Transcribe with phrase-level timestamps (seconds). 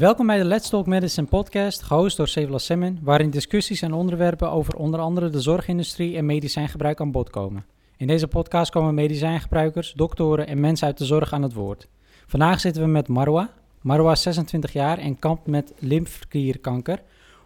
[0.00, 4.50] Welkom bij de Let's Talk Medicine podcast, gehost door Sevela Semmen, waarin discussies en onderwerpen
[4.50, 7.64] over onder andere de zorgindustrie en medicijngebruik aan bod komen.
[7.96, 11.88] In deze podcast komen medicijngebruikers, doktoren en mensen uit de zorg aan het woord.
[12.26, 13.50] Vandaag zitten we met Marwa.
[13.80, 17.02] Marwa is 26 jaar en kampt met lymfeklierkanker.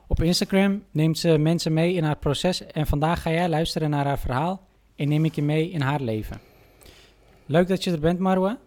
[0.07, 4.07] Op Instagram neemt ze mensen mee in haar proces en vandaag ga jij luisteren naar
[4.07, 4.67] haar verhaal
[4.97, 6.41] en neem ik je mee in haar leven.
[7.47, 8.59] Leuk dat je er bent, Marwa.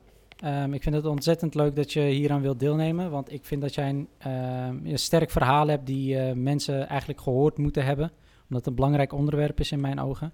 [0.46, 3.76] Um, ik vind het ontzettend leuk dat je hieraan wilt deelnemen, want ik vind dat
[3.76, 4.08] jij een,
[4.84, 8.12] een sterk verhaal hebt die uh, mensen eigenlijk gehoord moeten hebben,
[8.44, 10.34] omdat het een belangrijk onderwerp is in mijn ogen.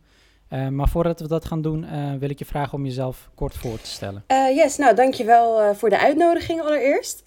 [0.49, 3.57] Uh, maar voordat we dat gaan doen, uh, wil ik je vragen om jezelf kort
[3.57, 4.23] voor te stellen.
[4.55, 7.23] yes, nou dankjewel voor de uitnodiging allereerst.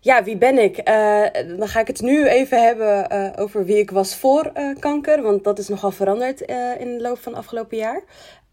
[0.00, 0.86] Ja, wie ben ik?
[1.58, 5.58] dan ga ik het nu even hebben over wie ik was voor kanker, want dat
[5.58, 6.40] is nogal veranderd
[6.78, 8.02] in de loop van het afgelopen jaar.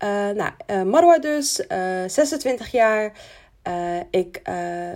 [0.03, 3.11] Uh, nou, uh, Marwa dus, uh, eh, 26 jaar.
[4.11, 4.41] ik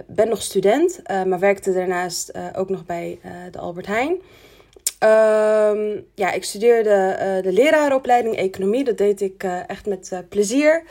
[0.08, 3.20] ben nog student, maar werkte daarnaast ook nog bij
[3.52, 4.12] de Albert Heijn.
[4.12, 8.84] Um, ja, ik studeerde de leraaropleiding economie.
[8.84, 10.84] Dat deed ik echt met plezier.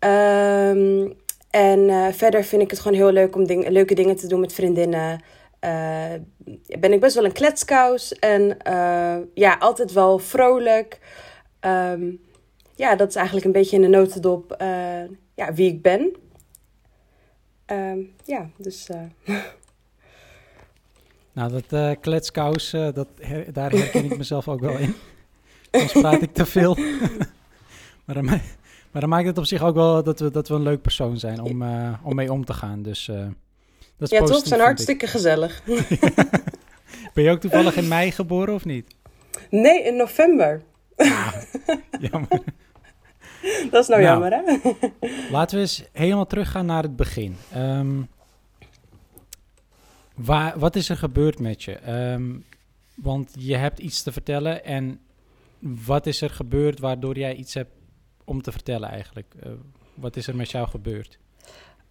[0.00, 1.16] Um,
[1.50, 5.20] en verder vind ik het gewoon heel leuk om leuke dingen te doen met vriendinnen.
[6.80, 8.56] ben ik best wel een kletskous en
[9.34, 10.98] ja, altijd wel vrolijk.
[11.60, 12.20] Um,
[12.80, 15.02] ja, dat is eigenlijk een beetje in de notendop uh,
[15.34, 16.16] ja, wie ik ben.
[17.72, 18.88] Uh, ja, dus.
[18.90, 19.36] Uh...
[21.32, 24.94] Nou, dat uh, kletskous, dat her daar herken ik mezelf ook wel in.
[25.70, 26.74] Soms praat ik te veel.
[28.04, 28.24] maar, dan,
[28.90, 31.18] maar dan maakt het op zich ook wel dat we, dat we een leuk persoon
[31.18, 31.62] zijn om,
[32.02, 32.82] om mee om te gaan.
[32.82, 33.06] Dus
[33.96, 34.46] dat is Ja, toch?
[34.46, 35.62] zijn hartstikke gezellig.
[37.14, 38.86] ben je ook toevallig in mei geboren of niet?
[39.50, 40.62] Nee, in november.
[40.96, 41.32] Ah,
[42.00, 42.42] jammer.
[43.70, 44.70] dat is nou, nou, jammer, hè?
[45.36, 47.36] laten we eens helemaal teruggaan naar het begin.
[47.56, 48.08] Um,
[50.14, 51.92] waar, wat is er gebeurd met je?
[52.12, 52.44] Um,
[52.94, 55.00] want je hebt iets te vertellen en
[55.58, 57.72] wat is er gebeurd waardoor jij iets hebt
[58.24, 59.34] om te vertellen eigenlijk?
[59.46, 59.52] Uh,
[59.94, 61.18] wat is er met jou gebeurd?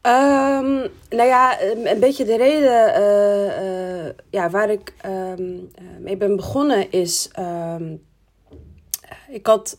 [0.01, 4.93] Um, nou ja, een beetje de reden uh, uh, ja, waar ik
[5.99, 7.29] mee ben begonnen is.
[9.29, 9.77] ik had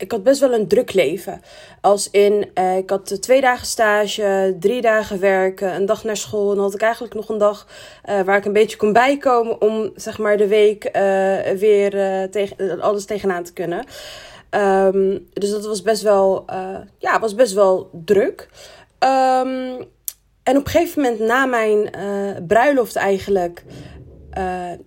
[0.00, 1.40] ik had best wel een druk leven.
[1.80, 6.48] Als in, uh, ik had twee dagen stage, drie dagen werken, een dag naar school.
[6.48, 7.66] En dan had ik eigenlijk nog een dag
[8.08, 10.90] uh, waar ik een beetje kon bijkomen om zeg maar de week
[11.58, 11.90] weer
[12.30, 13.84] tegen, alles tegenaan te kunnen.
[14.50, 16.44] Um, dus dat was best wel,
[16.98, 18.48] ja, was best wel druk.
[18.98, 19.76] Um,
[20.42, 21.90] en op een gegeven moment na mijn
[22.46, 23.64] bruiloft eigenlijk,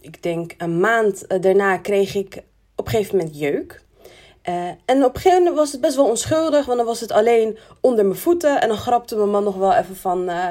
[0.02, 2.44] ik denk een maand daarna kreeg ik
[2.76, 3.83] op een gegeven moment jeuk.
[4.50, 7.12] Uh, en op een gegeven moment was het best wel onschuldig, want dan was het
[7.12, 8.62] alleen onder mijn voeten.
[8.62, 10.48] En dan grapte mijn man nog wel even van, uh,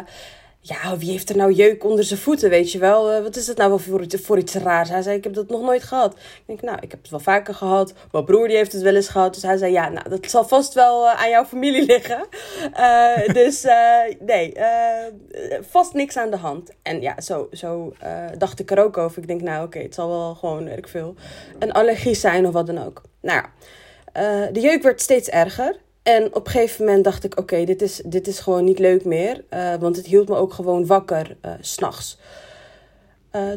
[0.60, 3.12] ja, wie heeft er nou jeuk onder zijn voeten, weet je wel?
[3.12, 4.88] Uh, wat is het nou voor, voor iets raars?
[4.88, 6.14] Hij zei, ik heb dat nog nooit gehad.
[6.14, 7.94] Ik denk, nou, ik heb het wel vaker gehad.
[8.12, 9.34] Mijn broer die heeft het wel eens gehad.
[9.34, 12.26] Dus hij zei, ja, nou, dat zal vast wel aan jouw familie liggen.
[13.32, 13.66] dus
[14.20, 14.54] nee,
[15.60, 16.70] vast niks aan de hand.
[16.82, 17.92] En ja, zo, zo
[18.38, 19.22] dacht ik er ook over.
[19.22, 21.14] Ik denk, nou, oké, het zal wel gewoon, weet veel,
[21.58, 23.02] een allergie zijn of wat dan ook.
[23.20, 23.50] Nou ja.
[24.16, 25.76] Uh, de jeuk werd steeds erger.
[26.02, 29.04] En op een gegeven moment dacht ik: oké, dit, is, dit is gewoon niet leuk
[29.04, 29.44] meer.
[29.50, 32.18] Uh, want het hield me ook gewoon wakker uh, s'nachts.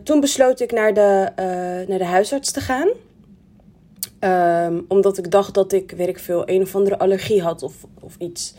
[0.03, 1.31] toen besloot ik naar de,
[1.87, 2.87] naar de huisarts te gaan.
[4.19, 7.73] Um, omdat ik dacht dat ik, weet ik veel, een of andere allergie had of,
[8.01, 8.53] of iets.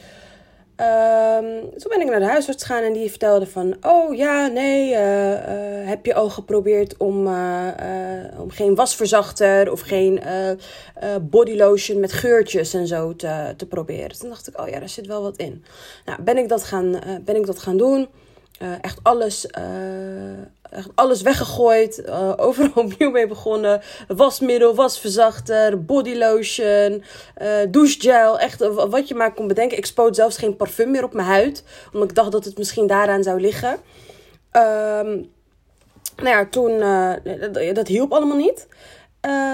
[0.81, 3.77] Um, toen ben ik naar de huisarts gegaan en die vertelde van...
[3.81, 5.39] Oh ja, nee, uh, uh,
[5.89, 7.69] heb je al geprobeerd om, uh,
[8.39, 9.73] om geen wasverzachter...
[9.73, 10.21] of geen
[11.21, 14.19] bodylotion met geurtjes en zo te, te proberen.
[14.19, 15.65] Toen dacht ik, oh ja, daar zit wel wat in.
[16.05, 18.09] Nou, ben ik dat gaan, ben ik dat gaan doen...
[18.81, 19.47] echt alles
[20.95, 22.03] alles weggegooid.
[22.07, 23.81] Uh, overal opnieuw mee begonnen.
[24.09, 27.03] Wasmiddel, wasverzachter, bodylotion,
[27.43, 28.39] uh, douchegel.
[28.39, 29.79] Echt wat je maar kon bedenken.
[29.79, 31.65] Ik spoot zelfs geen parfum meer op mijn huid.
[31.93, 33.73] Omdat ik dacht dat het misschien daaraan zou liggen.
[34.53, 35.31] Um,
[36.17, 36.79] nou ja, toen...
[37.53, 38.67] Dat, dat, hielp allemaal niet.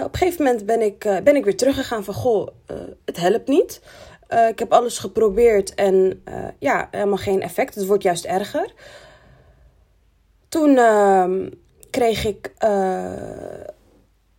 [0.02, 2.14] op een gegeven moment ben ik, ben ik weer teruggegaan van...
[2.14, 2.48] Goh,
[3.04, 3.80] het helpt niet.
[4.48, 6.22] ik heb alles geprobeerd en
[6.58, 7.74] ja, helemaal geen effect.
[7.74, 8.72] Het wordt juist erger.
[10.52, 11.24] Toen uh,
[11.90, 12.52] kreeg ik.
[12.64, 13.12] Uh,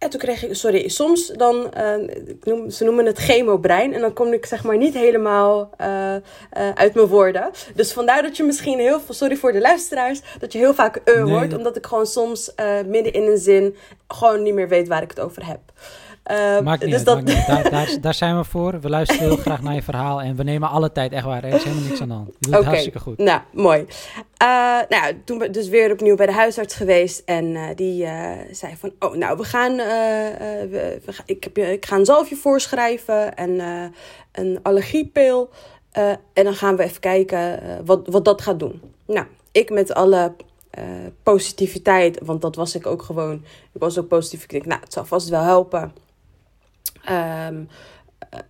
[0.09, 3.93] toen kreeg ik, sorry, soms dan, uh, ze noemen het chemobrein.
[3.93, 6.15] En dan kom ik zeg maar niet helemaal uh,
[6.73, 7.51] uit mijn woorden.
[7.75, 11.01] Dus vandaar dat je misschien heel veel, sorry voor de luisteraars, dat je heel vaak
[11.05, 11.15] nee.
[11.15, 11.57] hoort.
[11.57, 12.53] Omdat ik gewoon soms
[12.85, 13.75] midden in een zin
[14.07, 15.59] gewoon niet meer weet waar ik het over heb.
[16.31, 17.15] Uh, maakt niet dus uit, dat...
[17.15, 17.47] maakt niet.
[17.47, 18.79] Daar, daar, daar zijn we voor.
[18.79, 21.43] We luisteren heel graag naar je verhaal en we nemen alle tijd, echt waar.
[21.43, 22.27] Er is helemaal niks aan de hand.
[22.27, 23.17] Je doet het hartstikke goed.
[23.17, 23.79] Nou, mooi.
[24.43, 27.21] Uh, nou, toen ben ik dus weer opnieuw bij de huisarts geweest.
[27.25, 31.85] En uh, die uh, zei van, oh, nou, we gaan, we, we, ik, heb, ik
[31.85, 33.61] ga een zalfje voorschrijven en
[34.31, 35.49] een allergiepil.
[36.33, 38.81] en dan gaan we even kijken wat, wat dat gaat doen.
[39.05, 40.33] Nou, ik met alle
[41.23, 43.33] positiviteit, want dat was ik ook gewoon.
[43.73, 44.43] Ik was ook positief.
[44.43, 46.02] Ik denk, nou, het zal vast wel helpen.
[47.11, 47.67] Um,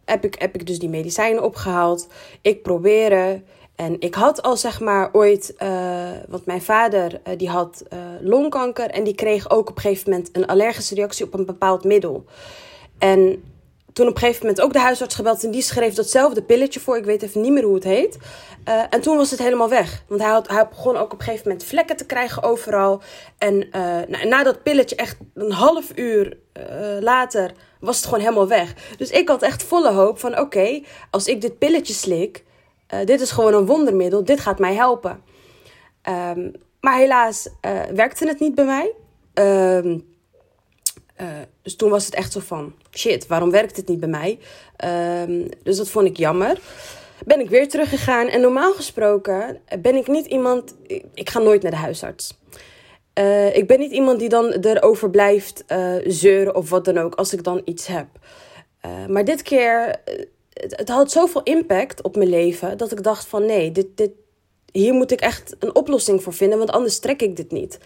[0.05, 2.07] heb, ik, dus die medicijnen opgehaald.
[2.41, 3.45] Ik proberen.
[3.75, 7.99] En ik had al zeg maar ooit, uh, want mijn vader uh, die had uh,
[8.21, 11.83] longkanker en die kreeg ook op een gegeven moment een allergische reactie op een bepaald
[11.83, 12.25] middel.
[12.97, 13.43] En
[13.93, 16.97] toen op een gegeven moment ook de huisarts gebeld en die schreef datzelfde pilletje voor.
[16.97, 18.17] Ik weet even niet meer hoe het heet.
[18.89, 20.03] En toen was het helemaal weg.
[20.07, 23.01] Want hij, had, hij begon ook op een gegeven moment vlekken te krijgen overal.
[23.37, 23.69] En
[24.27, 26.37] na dat pilletje, echt een half uur
[26.99, 27.51] later,
[27.83, 28.73] was het gewoon helemaal weg.
[28.97, 32.43] Dus ik had echt volle hoop van: oké, als ik dit pilletje slik,
[33.05, 35.21] dit is gewoon een wondermiddel, dit gaat mij helpen.
[36.09, 36.51] Um,
[36.81, 37.49] maar helaas
[37.93, 38.93] werkte het niet bij mij.
[39.77, 40.11] Um,
[41.21, 41.27] uh,
[41.61, 44.39] dus toen was het echt zo van, shit, waarom werkt het niet bij mij?
[45.27, 46.59] Um, dus dat vond ik jammer.
[47.25, 50.75] Ben ik weer teruggegaan en normaal gesproken ben ik niet iemand,
[51.13, 52.37] ik ga nooit naar de huisarts.
[53.19, 57.15] Uh, ik ben niet iemand die dan erover blijft uh, zeuren of wat dan ook
[57.15, 58.07] als ik dan iets heb.
[59.07, 59.95] maar dit keer,
[60.53, 64.11] het, het, had zoveel impact op mijn leven dat ik dacht van nee, dit, dit,
[64.71, 67.79] hier moet ik echt een oplossing voor vinden, want anders trek ik dit niet.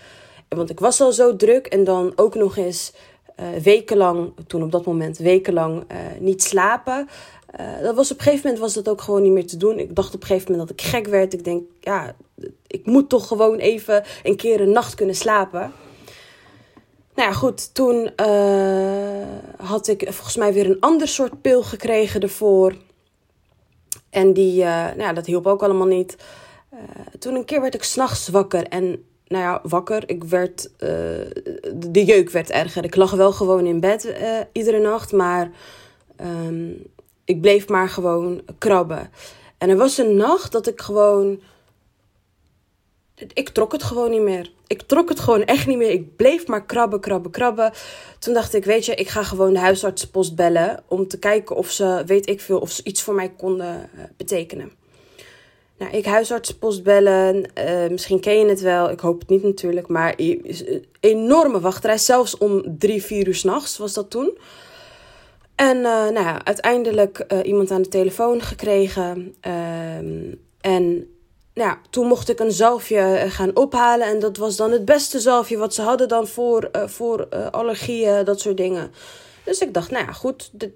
[0.49, 2.93] Want ik was al zo druk en dan ook nog eens
[3.63, 5.83] wekenlang, toen op dat moment wekenlang
[6.19, 7.07] niet slapen.
[7.81, 9.79] Dat was op een gegeven moment was dat ook gewoon niet meer te doen.
[9.79, 11.33] Ik dacht op een gegeven moment dat ik gek werd.
[11.33, 12.15] Ik denk, ja,
[12.67, 15.73] ik moet toch gewoon even een keer een nacht kunnen slapen.
[17.15, 18.11] Nou ja, goed, toen
[19.57, 22.75] had ik volgens mij weer een ander soort pil gekregen ervoor.
[24.09, 26.15] En die, nou ja, dat hielp ook allemaal niet.
[27.19, 30.09] toen een keer werd ik s'nachts wakker en nou ja, wakker.
[30.09, 30.69] Ik werd,
[31.75, 32.83] de jeuk werd erger.
[32.83, 34.13] Ik lag wel gewoon in bed
[34.51, 35.51] iedere nacht, maar
[36.21, 36.83] um,
[37.25, 39.09] ik bleef maar gewoon krabben.
[39.57, 41.39] En er was een nacht dat ik gewoon,
[43.33, 44.51] ik trok het gewoon niet meer.
[44.67, 45.89] Ik trok het gewoon echt niet meer.
[45.89, 47.71] Ik bleef maar krabben, krabben, krabben.
[48.19, 51.71] Toen dacht ik, weet je, ik ga gewoon de huisartspost bellen om te kijken of
[51.71, 54.71] ze, weet ik veel, of ze iets voor mij konden uh, betekenen.
[55.77, 57.49] Nou, ik huisartspost bellen.
[57.57, 58.89] Uh, misschien ken je het wel.
[58.89, 59.87] Ik hoop het niet natuurlijk.
[59.87, 60.19] Maar
[60.99, 61.97] enorme wachtrij.
[61.97, 64.37] Zelfs om drie, vier uur s'nachts was dat toen.
[65.55, 69.35] En nou ja, uiteindelijk iemand aan de telefoon gekregen.
[70.61, 71.07] en
[71.57, 74.07] nou toen mocht ik een zalfje gaan ophalen.
[74.07, 78.39] En dat was dan het beste zalfje wat ze hadden dan voor, voor allergieën, dat
[78.39, 78.91] soort dingen.
[79.43, 80.49] Dus ik dacht, nou ja, goed.
[80.53, 80.71] Dit,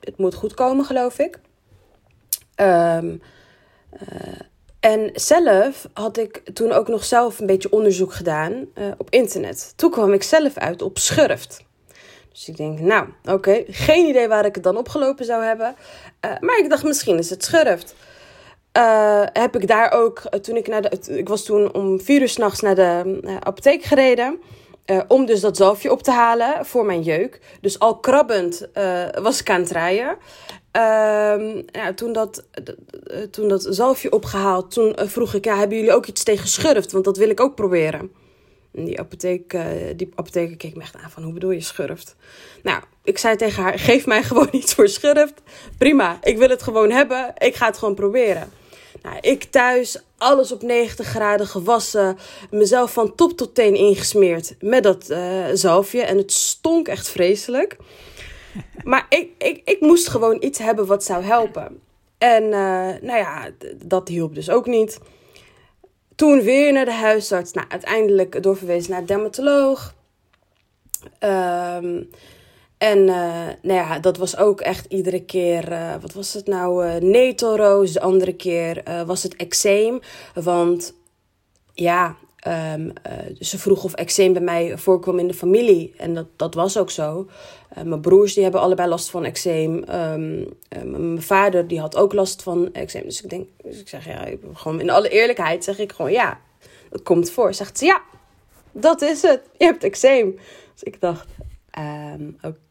[0.00, 1.38] het moet goed komen, geloof ik.
[2.60, 2.96] Uh,
[4.80, 8.66] en zelf had ik toen ook nog zelf een beetje onderzoek gedaan
[8.98, 9.72] op internet.
[9.76, 11.64] Toen kwam ik zelf uit op schurft.
[12.32, 15.74] Dus ik denk, nou, oké, geen idee waar ik het dan opgelopen zou hebben.
[16.20, 17.94] Maar ik dacht, misschien is het schurft.
[19.32, 22.60] Heb ik daar ook, toen ik naar de, ik was toen om vier uur s'nachts
[22.60, 24.40] naar de apotheek gereden.
[25.08, 27.40] om dus dat zalfje op te halen voor mijn jeuk.
[27.60, 28.68] Dus al krabbend
[29.22, 30.08] was ik aan het rijden.
[30.72, 32.44] Um, ja, toen, dat,
[33.30, 36.92] toen dat zalfje opgehaald, toen vroeg ik, ja, hebben jullie ook iets tegen schurft?
[36.92, 38.10] Want dat wil ik ook proberen.
[38.74, 39.56] En die, apotheek,
[39.96, 42.16] die apotheker keek me echt aan van, hoe bedoel je schurft?
[42.62, 45.42] Nou, ik zei tegen haar, geef mij gewoon iets voor schurft.
[45.78, 47.32] Prima, ik wil het gewoon hebben.
[47.38, 48.50] Ik ga het gewoon proberen.
[49.02, 52.18] Nou, ik thuis, alles op 90 graden gewassen.
[52.50, 56.02] Mezelf van top tot teen ingesmeerd met dat uh, zalfje.
[56.02, 57.76] En het stonk echt vreselijk.
[58.84, 61.80] Maar ik, ik, ik moest gewoon iets hebben wat zou helpen.
[62.18, 62.50] En uh,
[63.00, 63.50] nou ja,
[63.84, 64.98] dat hielp dus ook niet.
[66.14, 67.52] Toen weer naar de huisarts.
[67.52, 69.94] Nou, uiteindelijk doorverwezen naar de dermatoloog.
[71.20, 72.10] Um,
[72.78, 76.86] en uh, nou ja, dat was ook echt iedere keer, uh, wat was het nou,
[76.86, 77.92] uh, netelroos.
[77.92, 80.00] De andere keer was het eczeem.
[80.34, 80.94] Want
[81.72, 82.16] ja,
[82.74, 82.92] um,
[83.40, 85.94] ze vroeg of eczeem bij mij voorkwam in de familie.
[85.96, 87.26] En dat, dat was ook zo.
[87.84, 89.84] mijn broers die hebben allebei last van eczeem.
[89.94, 90.48] Um,
[90.84, 93.02] mijn vader die had ook last van eczeem.
[93.02, 96.40] Dus ik denk, dus ik zeg ja, gewoon in alle eerlijkheid zeg ik gewoon ja,
[96.90, 97.54] dat komt voor.
[97.54, 98.02] Zegt ze ja,
[98.72, 99.40] dat is het.
[99.56, 100.38] Je hebt eczeem.
[100.72, 101.26] Dus ik dacht,
[101.78, 102.66] um, oké.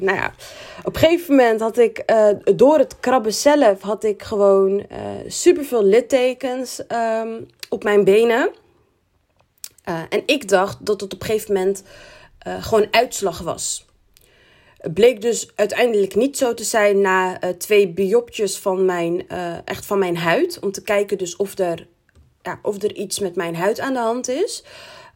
[0.00, 0.34] Nou ja,
[0.82, 4.86] op een gegeven moment had ik uh, door het krabben zelf had ik gewoon uh,
[5.26, 8.50] superveel littekens um, op mijn benen.
[9.88, 11.82] Uh, en ik dacht dat het op een gegeven moment
[12.60, 13.86] gewoon uitslag was.
[14.78, 19.28] Het bleek dus uiteindelijk niet zo te zijn na twee biopjes van mijn,
[19.64, 20.58] echt van mijn huid.
[20.60, 21.86] Om te kijken dus of er,
[22.42, 24.64] ja, of er iets met mijn huid aan de hand is.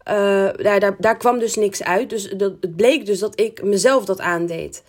[0.09, 0.15] Uh,
[0.57, 2.11] daar, daar, daar kwam dus niks uit.
[2.11, 4.83] Dus dat, het bleek dus dat ik mezelf dat aandeed.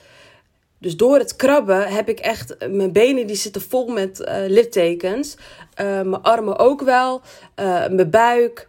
[0.77, 2.55] Dus door het krabben heb ik echt...
[2.70, 5.38] Mijn benen die zitten vol met uh, littekens.
[5.77, 7.22] Mijn armen ook wel.
[7.89, 8.67] mijn buik.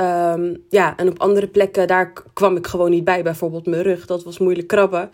[0.00, 3.22] Um, ja, en op andere plekken, daar kwam ik gewoon niet bij.
[3.22, 5.10] Bijvoorbeeld mijn rug, dat was moeilijk krabben.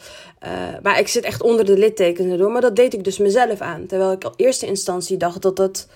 [0.82, 2.50] Maar ik zit echt onder de littekens door.
[2.50, 3.86] Maar dat deed ik dus mezelf aan.
[3.86, 5.88] Terwijl ik al eerste instantie dacht dat het,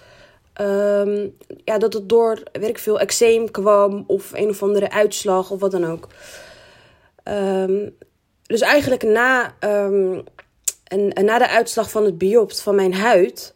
[0.60, 4.04] um, ja, dat het door, weet ik veel, eczeem kwam.
[4.06, 6.08] Of een of andere uitslag of wat dan ook.
[7.24, 7.96] Um,
[8.42, 10.24] dus eigenlijk na, en,
[11.12, 13.54] en, na de uitslag van het biopt van mijn huid...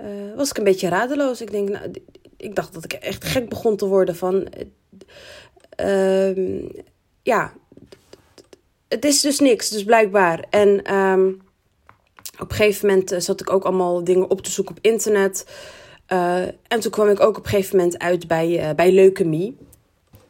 [0.00, 1.40] Uh, was ik een beetje radeloos.
[1.40, 1.90] Ik denk, nou,
[2.36, 4.48] ik dacht dat ik echt gek begon te worden van.
[7.22, 7.52] Ja,
[8.88, 10.44] het is dus niks, dus blijkbaar.
[10.50, 10.82] En
[12.40, 15.46] op een gegeven moment eh, zat ik ook allemaal dingen op te zoeken op internet.
[16.12, 19.56] Uh, en toen kwam ik ook op een gegeven moment uit bij, uh, bij leukemie.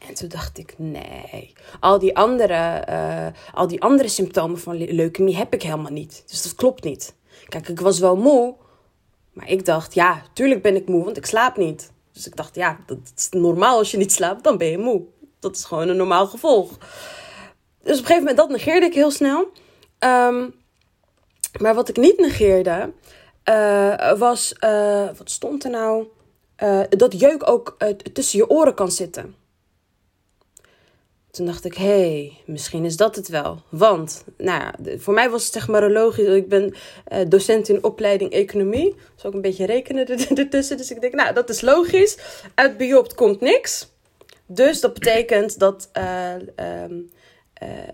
[0.08, 5.36] En toen dacht ik, nee, al die, andere, uh, al die andere symptomen van leukemie
[5.36, 6.22] heb ik helemaal niet.
[6.26, 7.14] Dus dat klopt niet.
[7.48, 8.54] Kijk, ik was wel moe,
[9.32, 11.92] maar ik dacht, ja, tuurlijk ben ik moe, want ik slaap niet.
[12.12, 15.02] Dus ik dacht, ja, dat is normaal als je niet slaapt, dan ben je moe.
[15.38, 16.68] Dat is gewoon een normaal gevolg.
[16.68, 16.78] Dus
[17.78, 19.48] op een gegeven moment, dat negeerde ik heel snel.
[19.98, 20.54] Um,
[21.60, 22.92] maar wat ik niet negeerde,
[23.50, 26.06] uh, was, uh, wat stond er nou?
[26.62, 27.76] Uh, dat jeuk ook
[28.12, 29.34] tussen je oren kan zitten.
[31.30, 33.62] Toen dacht ik, hé, hey, misschien is dat het wel.
[33.68, 36.26] Want, nou ja, voor mij was het zeg maar logisch.
[36.26, 36.74] Ik ben
[37.28, 38.94] docent in opleiding economie.
[39.14, 40.76] Dus ook een beetje rekenen ertussen.
[40.76, 42.18] Dus ik denk, nou, dat is logisch.
[42.54, 43.92] Uit biopt komt niks.
[44.46, 46.34] Dus dat betekent dat, uh,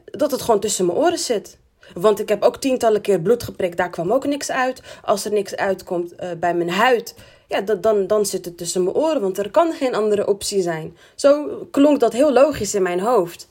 [0.04, 1.58] dat het gewoon tussen mijn oren zit.
[1.94, 3.76] Want ik heb ook tientallen keer bloed geprikt.
[3.76, 4.82] Daar kwam ook niks uit.
[5.02, 7.14] Als er niks uitkomt bij mijn huid
[7.52, 10.96] ja, dan, dan zit het tussen mijn oren, want er kan geen andere optie zijn.
[11.14, 13.48] Zo klonk dat heel logisch in mijn hoofd.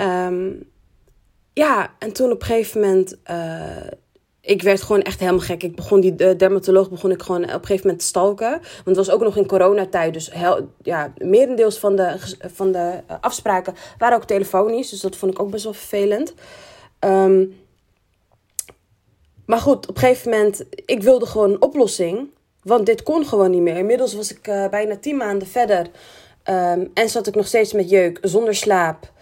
[0.00, 0.68] Um,
[1.52, 3.86] ja, en toen op een gegeven moment, uh,
[4.40, 5.62] ik werd gewoon echt helemaal gek.
[5.62, 8.50] Ik begon die de dermatoloog begon ik gewoon op een gegeven moment te stalken.
[8.50, 12.16] Want het was ook nog in coronatijd, dus heel, ja, merendeels van de,
[12.54, 14.90] van de afspraken waren ook telefonisch.
[14.90, 16.34] Dus dat vond ik ook best wel vervelend.
[17.04, 17.62] Um,
[19.46, 22.28] maar goed, op een gegeven moment, ik wilde gewoon een oplossing.
[22.62, 23.76] Want dit kon gewoon niet meer.
[23.76, 25.86] Inmiddels was ik uh, bijna tien maanden verder.
[26.50, 29.12] Um, en zat ik nog steeds met jeuk, zonder slaap.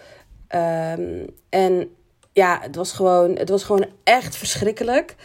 [0.98, 1.96] Um, en
[2.32, 5.16] ja, het was gewoon, het was gewoon echt verschrikkelijk.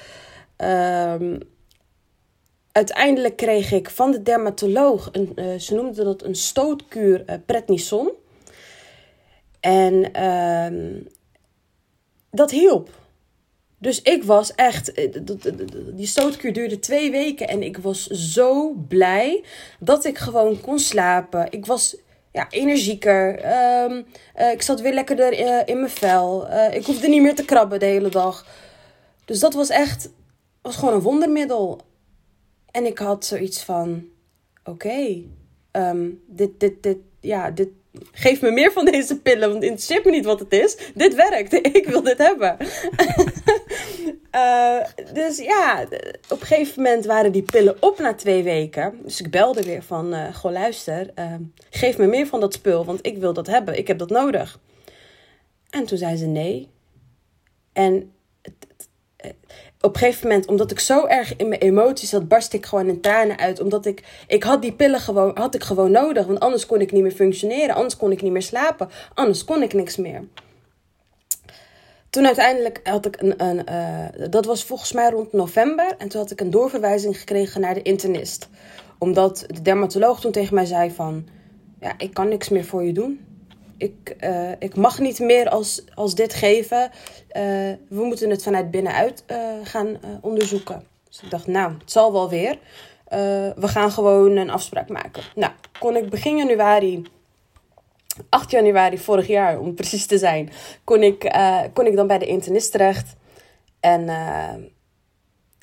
[2.71, 8.11] Uiteindelijk kreeg ik van de dermatoloog, een, uh, ze noemde dat een stootkuur uh, prednison.
[9.59, 10.11] En
[12.31, 12.89] dat hielp.
[13.79, 15.11] Dus ik was echt, eh,
[15.93, 19.43] die stootkuur duurde twee weken en ik was zo blij
[19.79, 21.51] dat ik gewoon kon slapen.
[21.51, 21.97] Ik was
[22.31, 23.45] ja, energieker.
[23.83, 24.05] Um,
[24.37, 26.47] uh, ik zat weer lekkerder uh, in mijn vel.
[26.71, 28.45] Ik hoefde niet meer te krabben de hele dag.
[29.25, 30.09] Dus dat was echt,
[30.61, 31.81] was gewoon een wondermiddel.
[32.71, 34.05] En ik had zoiets van,
[34.63, 35.21] oké,
[35.71, 37.69] um, dit, dit, dit, ja, dit,
[38.11, 40.77] geef me meer van deze pillen, want het interesseert me niet wat het is.
[40.93, 42.57] Dit werkt, ik wil dit hebben.
[44.35, 44.85] uh,
[45.23, 45.83] dus ja,
[46.29, 48.99] op een gegeven moment waren die pillen op na twee weken.
[49.03, 51.33] Dus ik belde weer van, uh, goh luister, uh,
[51.69, 54.59] geef me meer van dat spul, want ik wil dat hebben, ik heb dat nodig.
[55.69, 56.69] En toen zei ze nee.
[57.73, 58.11] En
[59.81, 62.87] op een gegeven moment, omdat ik zo erg in mijn emoties zat, barst ik gewoon
[62.87, 63.59] in tranen uit.
[63.61, 66.25] Omdat ik, ik had die pillen gewoon, had ik gewoon nodig.
[66.25, 67.75] Want anders kon ik niet meer functioneren.
[67.75, 68.89] Anders kon ik niet meer slapen.
[69.13, 70.23] Anders kon ik niks meer.
[72.09, 75.95] Toen uiteindelijk had ik een, een uh, dat was volgens mij rond november.
[75.97, 78.49] En toen had ik een doorverwijzing gekregen naar de internist.
[78.97, 81.27] Omdat de dermatoloog toen tegen mij zei van,
[81.79, 83.26] ja, ik kan niks meer voor je doen
[83.77, 86.83] ik, uh, ik mag niet meer als, als dit geven.
[86.83, 86.91] Uh,
[87.89, 90.83] we moeten het vanuit binnenuit uh, gaan onderzoeken.
[91.09, 92.57] Dus ik dacht, nou, het zal wel weer.
[93.55, 95.23] we gaan gewoon een afspraak maken.
[95.35, 97.03] Nou, kon ik begin januari,
[98.29, 100.49] 8 januari vorig jaar om precies te zijn,
[100.83, 101.31] kon ik,
[101.73, 103.15] kon ik dan bij de internist terecht.
[103.79, 104.05] En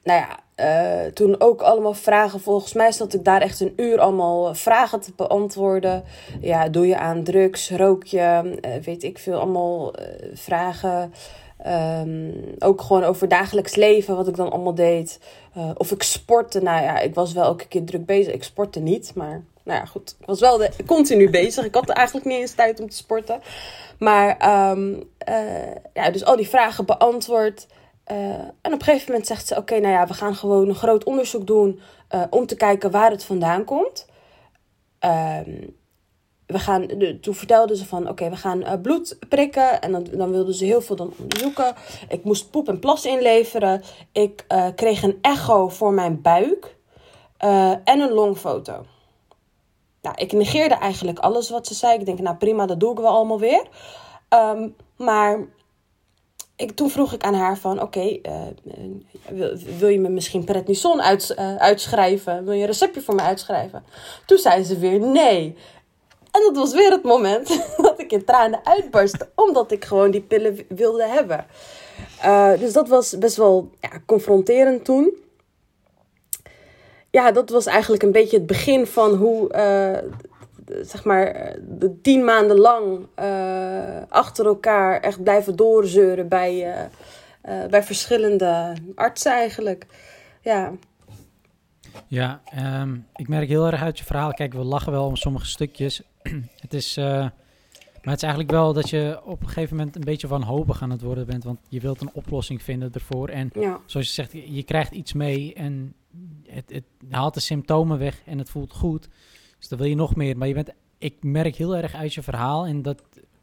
[0.02, 2.40] nou ja, uh, toen ook allemaal vragen.
[2.40, 6.04] Volgens mij zat ik daar echt een uur allemaal vragen te beantwoorden.
[6.40, 9.92] Ja, doe je aan drugs, rook je, uh, weet ik veel, allemaal
[10.34, 11.12] vragen.
[11.66, 15.20] Um, ook gewoon over dagelijks leven, wat ik dan allemaal deed.
[15.76, 16.60] of ik sportte.
[16.60, 18.32] Nou ja, ik was wel elke keer druk bezig.
[18.32, 20.16] Ik sportte niet, maar Nou ja, goed.
[20.20, 21.64] Ik was wel continu bezig.
[21.64, 23.40] Ik had eigenlijk niet eens tijd om te sporten.
[23.98, 27.66] Maar ehm, eh, ja, dus al die vragen beantwoord.
[28.12, 30.74] Uh, en op een gegeven moment zegt ze: Oké, nou ja, we gaan gewoon een
[30.74, 31.80] groot onderzoek doen.
[32.14, 34.06] Uh, om te kijken waar het vandaan komt.
[35.00, 35.76] Um,
[36.46, 36.86] we gaan,
[37.20, 39.80] toen vertelden ze van, oké, we gaan uh, bloed prikken.
[39.80, 41.74] En dan, dan wilden ze heel veel dan onderzoeken.
[42.08, 43.82] Ik moest poep en plas inleveren.
[44.12, 44.44] Ik
[44.74, 46.76] kreeg een echo voor mijn buik.
[47.84, 48.84] En een longfoto.
[50.02, 51.98] Nou, ik negeerde eigenlijk alles wat ze zei.
[51.98, 53.66] Ik denk, nou prima, dat doe ik wel allemaal weer.
[54.28, 55.46] Um, maar
[56.56, 58.20] ik, toen vroeg ik aan haar van, oké, okay,
[59.28, 62.44] wil, wil, je me misschien prednison uit, uitschrijven?
[62.44, 63.84] Wil je een receptje voor me uitschrijven?
[64.26, 65.56] Toen zei ze weer, nee.
[66.34, 70.20] En dat was weer het moment dat ik in tranen uitbarstte, omdat ik gewoon die
[70.20, 71.46] pillen wilde hebben.
[72.24, 75.22] Uh, dus dat was best wel ja, confronterend toen.
[77.10, 79.52] Ja, dat was eigenlijk een beetje het begin van hoe,
[80.82, 86.76] zeg maar, de tien maanden lang uh, achter elkaar echt blijven doorzeuren bij,
[87.70, 89.86] bij verschillende artsen eigenlijk.
[90.40, 90.72] Ja.
[92.06, 92.42] Ja,
[92.82, 94.32] um, ik merk heel erg uit je verhaal.
[94.32, 96.02] Kijk, we lachen wel om sommige stukjes.
[96.64, 100.04] het is, uh, maar het is eigenlijk wel dat je op een gegeven moment een
[100.04, 101.44] beetje wanhopig aan het worden bent.
[101.44, 103.28] Want je wilt een oplossing vinden ervoor.
[103.28, 103.80] En ja.
[103.86, 105.94] zoals je zegt, je krijgt iets mee en
[106.46, 109.08] het, het haalt de symptomen weg en het voelt goed.
[109.64, 110.36] Dus dan wil je nog meer.
[110.36, 112.66] Maar je bent, ik merk heel erg uit je verhaal.
[112.66, 113.02] En dat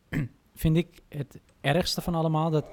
[0.55, 2.49] vind ik het ergste van allemaal.
[2.49, 2.65] Dat,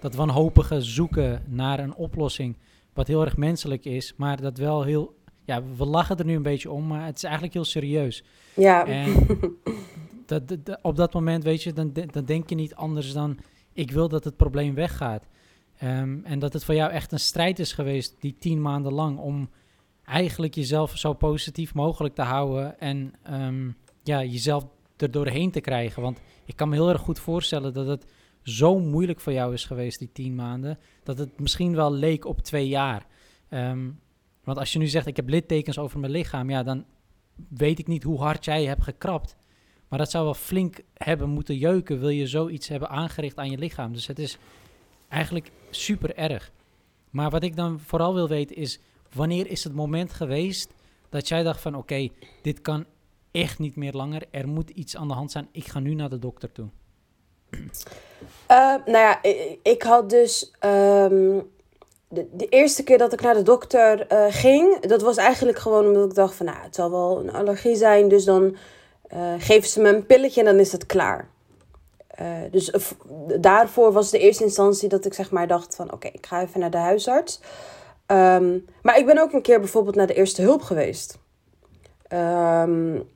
[0.00, 2.56] dat wanhopige zoeken naar een oplossing.
[2.92, 6.42] Wat heel erg menselijk is, maar dat wel heel ja, we lachen er nu een
[6.42, 8.24] beetje om, maar het is eigenlijk heel serieus.
[8.54, 8.86] Ja.
[8.86, 9.26] En
[10.26, 13.38] dat, dat, op dat moment, weet je, dan, dan denk je niet anders dan...
[13.72, 15.26] ik wil dat het probleem weggaat.
[15.82, 19.18] Um, en dat het voor jou echt een strijd is geweest, die tien maanden lang...
[19.18, 19.48] om
[20.06, 22.80] eigenlijk jezelf zo positief mogelijk te houden...
[22.80, 24.64] en um, ja, jezelf
[24.96, 26.02] er doorheen te krijgen.
[26.02, 28.06] Want ik kan me heel erg goed voorstellen dat het
[28.42, 30.78] zo moeilijk voor jou is geweest, die tien maanden...
[31.02, 33.06] dat het misschien wel leek op twee jaar...
[33.50, 34.00] Um,
[34.46, 36.84] want als je nu zegt, ik heb littekens over mijn lichaam, ja, dan
[37.48, 39.36] weet ik niet hoe hard jij hebt gekrapt.
[39.88, 43.58] Maar dat zou wel flink hebben moeten jeuken, wil je zoiets hebben aangericht aan je
[43.58, 43.92] lichaam.
[43.92, 44.38] Dus het is
[45.08, 46.52] eigenlijk super erg.
[47.10, 48.80] Maar wat ik dan vooral wil weten is,
[49.14, 50.70] wanneer is het moment geweest
[51.08, 52.08] dat jij dacht van, oké,
[52.42, 52.84] dit kan
[53.30, 54.22] echt niet meer langer.
[54.30, 55.48] Er moet iets aan de hand zijn.
[55.52, 56.66] Ik ga nu naar de dokter toe.
[57.50, 57.60] Uh,
[58.86, 59.22] nou ja,
[59.62, 60.52] ik, had dus...
[60.64, 61.54] Um
[62.08, 65.86] de, de, eerste keer dat ik naar de dokter uh, ging, dat was eigenlijk gewoon
[65.86, 68.56] omdat ik dacht van, nou, het zal wel een allergie zijn, dus dan
[69.14, 71.28] uh, geven ze me een pilletje en dan is het klaar.
[72.50, 72.72] Dus
[73.40, 76.60] daarvoor was de eerste instantie dat ik zeg maar dacht van, oké, ik ga even
[76.60, 77.40] naar de huisarts.
[78.06, 81.18] Um, maar ik ben ook een keer bijvoorbeeld naar de eerste hulp geweest.
[82.12, 83.08] Um,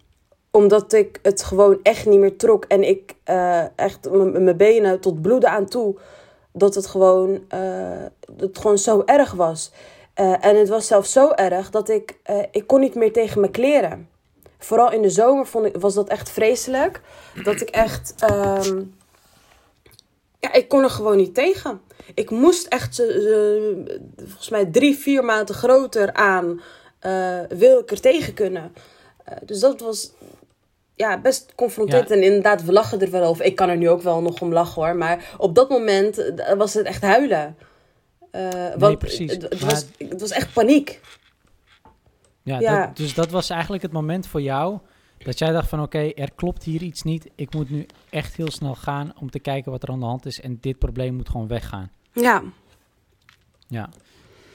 [0.51, 3.15] omdat ik het gewoon echt niet meer trok en ik
[3.77, 5.97] echt mijn benen tot bloeden aan toe
[6.53, 9.73] dat het gewoon, uh, dat het gewoon zo erg was.
[10.21, 12.17] Uh, en het was zelfs zo erg dat ik,
[12.51, 14.09] ik kon niet meer tegen mijn kleren.
[14.59, 17.01] Vooral in de zomer vond ik, was dat echt vreselijk.
[17.43, 18.95] Dat ik echt, um,
[20.41, 21.81] ja, ik kon er gewoon niet tegen.
[22.15, 22.97] Ik moest echt,
[24.17, 26.61] volgens mij drie, vier maanden groter aan,
[27.49, 28.73] wil ik er tegen kunnen.
[29.45, 30.13] dus dat was,
[31.01, 32.11] ja, best confronterend.
[32.11, 33.45] En inderdaad, we lachen er wel over.
[33.45, 34.97] Ik kan er nu ook wel nog om lachen hoor.
[34.97, 37.57] Maar op dat moment eh, was het echt huilen.
[38.33, 39.33] Uh, nee, want precies.
[39.33, 41.01] Het, het, was, het was echt paniek.
[42.43, 42.87] Ja, ja.
[42.87, 44.79] Dat, dus dat was eigenlijk het moment voor jou
[45.25, 47.31] dat jij dacht van oké, okay, er klopt hier iets niet.
[47.35, 50.27] Ik moet nu echt heel snel gaan om te kijken wat er aan de hand
[50.27, 50.41] is.
[50.41, 51.91] En dit probleem moet gewoon weggaan.
[52.13, 52.43] Ja.
[53.69, 53.89] Ja.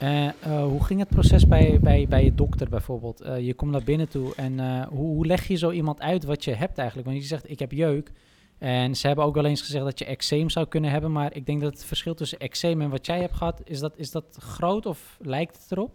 [0.02, 0.32] Uh, uh,
[0.64, 3.22] hoe ging het proces bij, bij, bij je dokter bijvoorbeeld?
[3.22, 6.44] Uh, je komt naar binnen toe en hoe, hoe leg je zo iemand uit wat
[6.44, 7.08] je hebt eigenlijk?
[7.08, 8.12] Want je zegt, ik heb jeuk.
[8.58, 11.12] En ze hebben ook wel eens gezegd dat je eczeem zou kunnen hebben.
[11.12, 13.60] Maar ik denk dat het verschil tussen eczeem en wat jij hebt gehad...
[13.64, 15.94] is dat, is dat groot of lijkt het erop?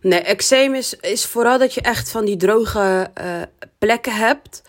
[0.00, 3.10] Nee, eczeem is, is vooral dat je echt van die droge
[3.78, 4.62] plekken hebt.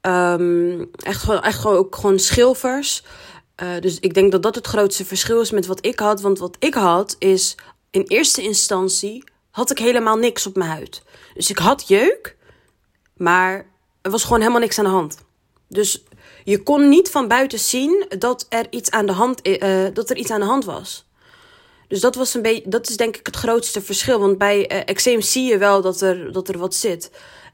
[0.00, 3.02] Um, echt, gewoon, echt gewoon, ook gewoon schilfers.
[3.80, 6.20] dus ik denk dat dat het grootste verschil is met wat ik had.
[6.20, 7.56] Want wat ik had is
[7.90, 11.02] in eerste instantie had ik helemaal niks op mijn huid.
[11.34, 12.36] Dus ik had jeuk,
[13.16, 13.66] maar
[14.02, 15.18] er was gewoon helemaal niks aan de hand.
[15.68, 16.04] Dus
[16.44, 20.16] je kon niet van buiten zien dat er iets aan de hand, uh, dat er
[20.16, 21.10] iets aan de hand was.
[21.88, 24.18] Dus dat, was een beetje, dat is denk ik het grootste verschil.
[24.20, 27.10] Want bij uh, eczeem zie je wel dat er, dat er wat zit.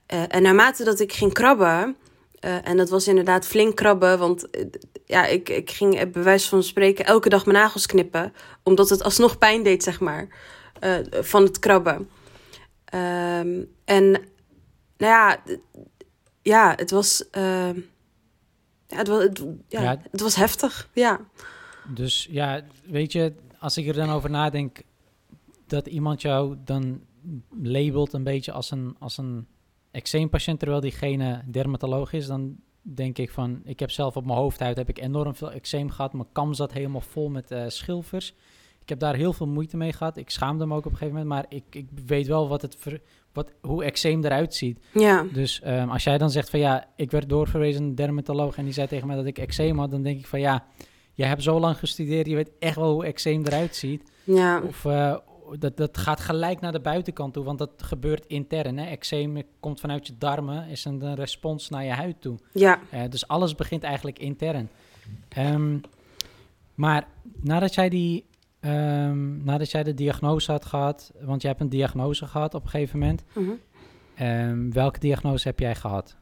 [0.06, 1.96] En naarmate dat ik ging krabben,
[2.40, 4.46] en dat was inderdaad flink krabben, want
[5.06, 8.32] ja, ik, ik ging bij wijze van spreken elke dag mijn nagels knippen.
[8.62, 10.28] Omdat het alsnog pijn deed, zeg maar,
[11.10, 12.08] van het krabben.
[12.94, 14.10] Um, en
[14.96, 15.42] nou ja,
[16.42, 17.68] ja, het was, eh,
[18.88, 20.00] ja, het was, het, ja, Ja.
[20.10, 20.88] het was heftig.
[20.92, 21.20] Ja,
[21.94, 24.82] Dus ja, weet je, als ik er dan over nadenk
[25.66, 27.00] dat iemand jou dan
[27.62, 29.46] labelt een beetje als een, als een
[29.90, 34.76] eczeempatiënt, terwijl diegene dermatoloog is, dan denk ik van, ik heb zelf op mijn hoofdhuid
[34.76, 36.12] heb ik enorm veel eczeem gehad.
[36.12, 38.34] Mijn kam zat helemaal vol met eh, schilfers.
[38.88, 40.16] Ik heb daar heel veel moeite mee gehad.
[40.16, 42.76] Ik schaamde me ook op een gegeven moment, maar ik, ik weet wel wat het
[42.78, 43.00] ver-
[43.32, 44.78] wat, hoe eczeem eruit ziet.
[44.92, 48.56] ja, Dus ehm, als jij dan zegt van ja, ik werd doorverwezen naar een dermatoloog
[48.56, 50.64] en die zei tegen mij dat ik eczeem had, dan denk ik van ja,
[51.12, 54.10] jij hebt zo lang gestudeerd, je weet echt wel hoe eczeem eruit ziet.
[54.24, 55.16] ja, Of eh,
[55.58, 58.78] dat, dat gaat gelijk naar de buitenkant toe, want dat gebeurt intern.
[58.78, 58.84] Hè?
[58.86, 62.38] Eczeem komt vanuit je darmen, is een, een respons naar je huid toe.
[62.52, 62.80] ja.
[62.90, 64.68] Eh, dus alles begint eigenlijk intern.
[65.28, 65.76] Ehm,
[66.74, 67.06] maar
[67.40, 68.24] nadat jij, die,
[68.60, 72.70] ehm, nadat jij de diagnose had gehad, want je hebt een diagnose gehad op een
[72.70, 73.24] gegeven moment.
[73.32, 73.50] Mhm.
[74.14, 76.16] Ehm, welke diagnose heb jij gehad?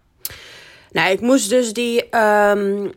[0.91, 2.09] Nou, ik moest dus die.
[2.09, 2.89] ehm,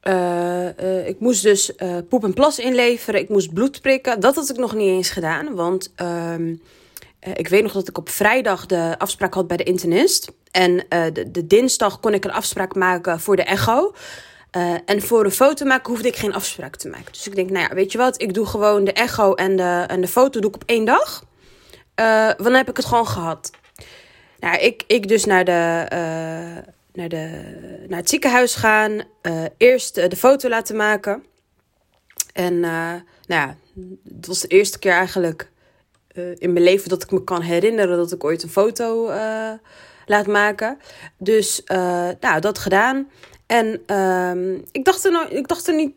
[0.00, 3.20] eh, eh, ik moest dus eh, poep en plas inleveren.
[3.20, 4.20] Ik moest bloed prikken.
[4.20, 5.54] Dat had ik nog niet eens gedaan.
[5.54, 5.92] Want
[7.34, 10.32] ik weet nog dat ik op vrijdag de afspraak had bij de internist.
[10.50, 13.94] En de, de dinsdag kon ik een afspraak maken voor de echo.
[14.50, 17.12] Eh, en voor een foto maken hoefde ik geen afspraak te maken.
[17.12, 18.22] Dus ik denk, nou ja, weet je wat?
[18.22, 21.24] Ik doe gewoon de echo en de, en de foto doe ik op één dag.
[21.94, 23.50] Eh, want dan heb ik het gewoon gehad.
[24.38, 27.42] Nou, ik, ik dus naar, de, eh, naar, de,
[27.88, 29.02] naar het ziekenhuis gaan.
[29.22, 31.24] eh, eerst eh, de foto laten maken.
[32.32, 33.56] En eh, nou ja,
[34.16, 35.50] het was de eerste keer eigenlijk
[36.08, 39.52] eh, in mijn leven dat ik me kan herinneren dat ik ooit een foto eh,
[40.06, 40.78] laat maken.
[41.18, 43.10] Dus eh, nou, dat gedaan.
[43.48, 45.94] En ehm, ik, dacht er nou, ik dacht er niet.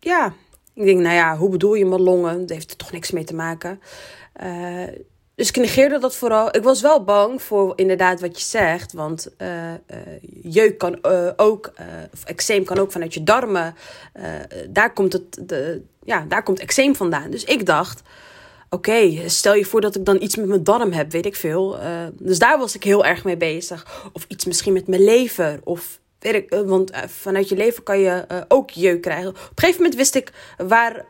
[0.00, 0.32] Ja,
[0.74, 2.40] ik denk, nou ja, hoe bedoel je mijn longen?
[2.40, 3.80] Dat heeft er toch niks mee te maken.
[4.32, 4.82] Eh,
[5.34, 6.56] dus ik negeerde dat vooral.
[6.56, 8.92] Ik was wel bang voor inderdaad wat je zegt.
[8.92, 9.78] Want eh, eh,
[10.42, 10.98] jeuk kan
[11.36, 11.72] ook,
[12.12, 13.74] of eczeem kan ook vanuit je darmen.
[14.68, 17.30] Daar, komt het, de, ja, daar komt eczeem vandaan.
[17.30, 18.02] Dus ik dacht,
[18.70, 21.78] oké, stel je voor dat ik dan iets met mijn darm heb, weet ik veel.
[22.12, 24.08] Dus daar was ik heel erg mee bezig.
[24.12, 25.60] Of iets misschien met mijn lever.
[25.64, 26.00] Of
[26.32, 29.28] ik, eh, want eh, vanuit je lever kan je eh, ook jeuk krijgen.
[29.28, 31.04] Op een gegeven moment wist ik waar,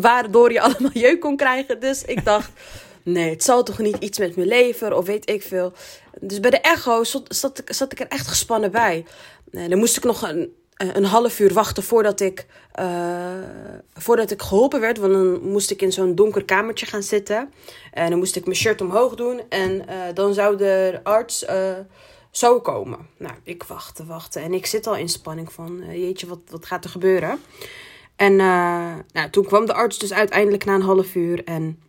[0.00, 1.80] waardoor je allemaal jeuk kon krijgen.
[1.80, 2.50] Dus ik dacht,
[3.02, 5.72] nee, het zal toch niet iets met mijn lever of weet ik veel.
[6.20, 9.04] Dus bij de echo zat, ik, zat ik er echt gespannen bij.
[9.50, 12.46] Dan moest ik nog een, een half uur wachten voordat ik,
[13.94, 14.98] voordat ik geholpen werd.
[14.98, 17.52] Want dan moest ik in zo'n donker kamertje gaan zitten.
[17.92, 19.40] En dan moest ik mijn shirt omhoog doen.
[19.48, 19.84] En
[20.14, 21.44] dan zou de arts
[22.32, 23.08] zo komen.
[23.16, 24.42] Nou, ik wachtte, wachten.
[24.42, 27.40] En ik zit al in spanning van, eh, jeetje, wat, wat gaat er gebeuren?
[28.16, 31.44] En eh, nou, toen kwam de arts dus uiteindelijk na een half uur.
[31.44, 31.80] En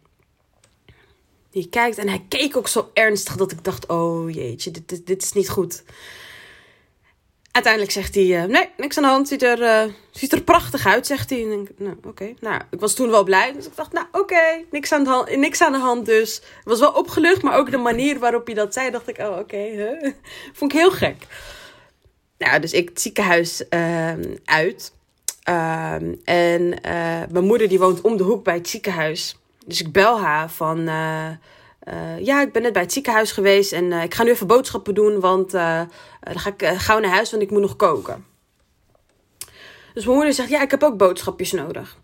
[1.50, 5.08] die kijkt en hij keek ook zo ernstig dat ik dacht, oh jeetje, dit, dit,
[5.08, 5.84] dit is niet goed.
[7.54, 10.86] Uiteindelijk zegt hij, eh, nee, niks aan de hand, ziet er, eh, ziet er prachtig
[10.86, 11.44] uit, zegt hij.
[11.44, 12.34] En ik, nou, oké.
[12.40, 15.36] Nou, ik was toen wel blij, dus ik dacht, nou, oké, niks, aan de hand,
[15.36, 16.38] niks aan de hand dus.
[16.38, 19.38] Ik was wel opgelucht, maar ook de manier waarop je dat zei, dacht ik, oh,
[19.38, 19.66] oké?
[20.58, 21.28] Vond ik heel gek.
[22.38, 24.94] Nou, dus ik het ziekenhuis ehm, uit.
[25.44, 29.38] Ehm, en eh, mijn moeder die woont om de hoek bij het ziekenhuis.
[29.66, 30.90] Dus ik bel haar van...
[31.84, 34.48] eh, ja, ik ben net bij het ziekenhuis geweest en eh, ik ga nu even
[34.48, 35.82] boodschappen doen, want eh,
[36.20, 38.26] dan ga ik gauw naar huis, want ik moet nog koken.
[39.94, 41.98] Dus mijn moeder zegt, ja, ik heb ook boodschapjes nodig.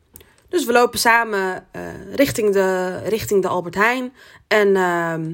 [0.50, 1.68] Dus we lopen samen
[2.12, 4.14] richting, de, richting de Albert Heijn.
[4.48, 5.34] En ehm,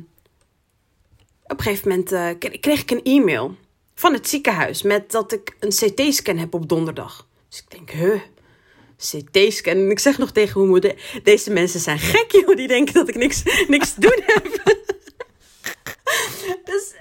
[1.44, 3.56] op een gegeven moment kreeg ik een e-mail
[3.96, 7.28] van het ziekenhuis met dat ik een CT-scan heb op donderdag.
[7.50, 8.22] Dus ik denk, huh,
[8.98, 9.76] CT-scan.
[9.76, 12.56] En ik zeg nog tegen mijn moeder, deze mensen zijn gek, joh.
[12.56, 14.64] Die denken dat ik niks, niks te doen heb.
[16.72, 16.94] dus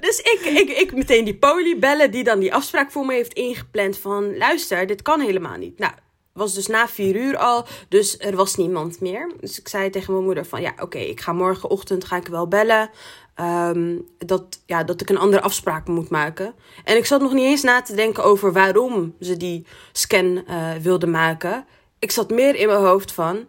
[0.00, 3.32] dus ik, ik, ik meteen die poli bellen, die dan die afspraak voor me heeft
[3.32, 4.36] ingepland van...
[4.36, 5.78] Luister, dit kan helemaal niet.
[5.78, 5.92] Nou,
[6.32, 9.32] was dus na vier uur al, dus er was niemand meer.
[9.40, 12.48] Dus ik zei tegen mijn moeder van, ja, oké, ik ga morgenochtend ga ik wel
[12.48, 12.90] bellen.
[13.34, 16.54] ehm, dat, ja, dat ik een andere afspraak moet maken.
[16.84, 20.72] En ik zat nog niet eens na te denken over waarom ze die scan eh
[20.74, 21.66] wilden maken.
[21.98, 23.46] Ik zat meer in mijn hoofd van...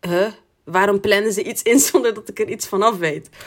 [0.00, 0.26] Huh?
[0.64, 3.28] Waarom plannen ze iets in zonder dat ik er iets vanaf weet?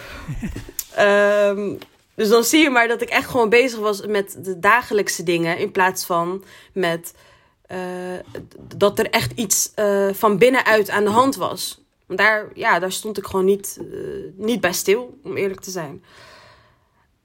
[0.96, 1.74] Ehm,
[2.16, 5.58] dus dan zie je maar dat ik echt gewoon bezig was met de dagelijkse dingen.
[5.58, 7.14] In plaats van met
[8.78, 11.86] dat er echt iets eh, van binnenuit aan de hand was.
[12.06, 13.98] Want daar, ja, daar stond ik gewoon niet, eh,
[14.36, 16.04] niet bij stil, om eerlijk te zijn.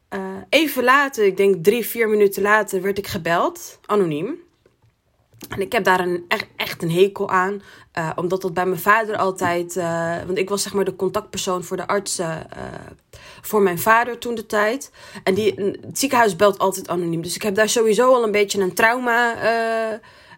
[0.09, 4.41] Eh, even later, ik denk drie, vier minuten later, werd ik gebeld, anoniem.
[5.49, 6.25] En ik heb daar een,
[6.57, 7.63] echt, een hekel aan.
[8.17, 9.77] Omdat dat bij mijn vader altijd.
[9.77, 12.47] Uh, want ik was zeg maar de contactpersoon voor de artsen.
[13.41, 14.91] Voor mijn vader toen de tijd.
[15.25, 17.23] En die, het ziekenhuis belt altijd anoniem.
[17.23, 19.35] Dus ik heb daar sowieso al een beetje een trauma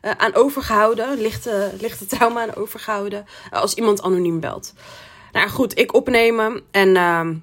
[0.05, 1.21] aan overgehouden.
[1.21, 3.27] Lichte, lichte trauma aan overgehouden.
[3.51, 4.73] als iemand anoniem belt.
[5.33, 6.63] Nou goed, ik opnemen.
[6.71, 7.35] En ehm,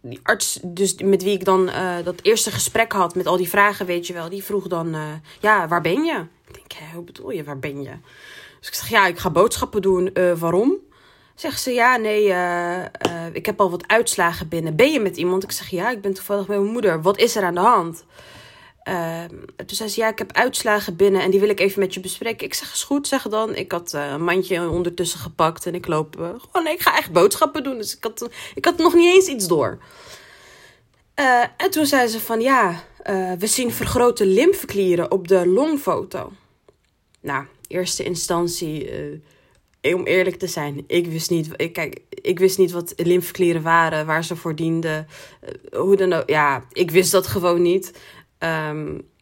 [0.00, 1.70] die arts, dus met wie ik dan
[2.04, 4.96] dat eerste gesprek had met al die vragen, weet je wel, die vroeg dan:
[5.40, 6.24] Ja, waar ben je?
[6.48, 7.92] Ik denk, hé, hoe bedoel je, waar ben je?
[8.60, 10.16] Dus ik zeg: Ja, ik ga boodschappen doen.
[10.38, 10.76] Waarom?
[11.34, 12.22] Zegt ze: Ja, nee,
[13.32, 14.76] ik heb al wat uitslagen binnen.
[14.76, 15.42] Ben je met iemand?
[15.42, 17.02] Ik zeg: Ja, ik ben toevallig bij mijn moeder.
[17.02, 18.04] Wat is er aan de hand?
[18.88, 19.24] Uh,
[19.56, 22.00] toen zei ze, ja, ik heb uitslagen binnen en die wil ik even met je
[22.00, 22.46] bespreken.
[22.46, 23.54] Ik zeg, is goed, zeg dan.
[23.54, 26.96] Ik had uh, een mandje ondertussen gepakt en ik loop uh, gewoon, nee, ik ga
[26.96, 27.76] echt boodschappen doen.
[27.76, 29.78] Dus ik had, ik had nog niet eens iets door.
[31.56, 32.84] en toen zei ze van, ja,
[33.38, 36.32] we zien vergrote lymfeklieren op de longfoto.
[37.20, 38.90] Nou, eerste instantie,
[39.82, 44.06] om eerlijk te zijn, ik wist niet, ik, kijk, ik wist niet wat lymfeklieren waren,
[44.06, 45.06] waar ze voor dienden.
[45.72, 47.92] hoe dan ook, ja, ik wist dat gewoon niet.
[48.44, 49.12] Um,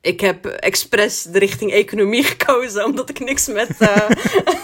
[0.00, 4.08] ik heb expres de richting economie gekozen, omdat ik niks met, uh,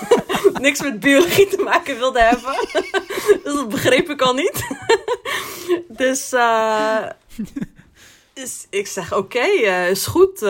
[0.67, 2.55] niks met biologie te maken wilde hebben.
[3.45, 4.67] dus dat begreep ik al niet.
[5.89, 6.35] dus,
[8.33, 10.41] dus ik zeg: Oké, uh, is goed.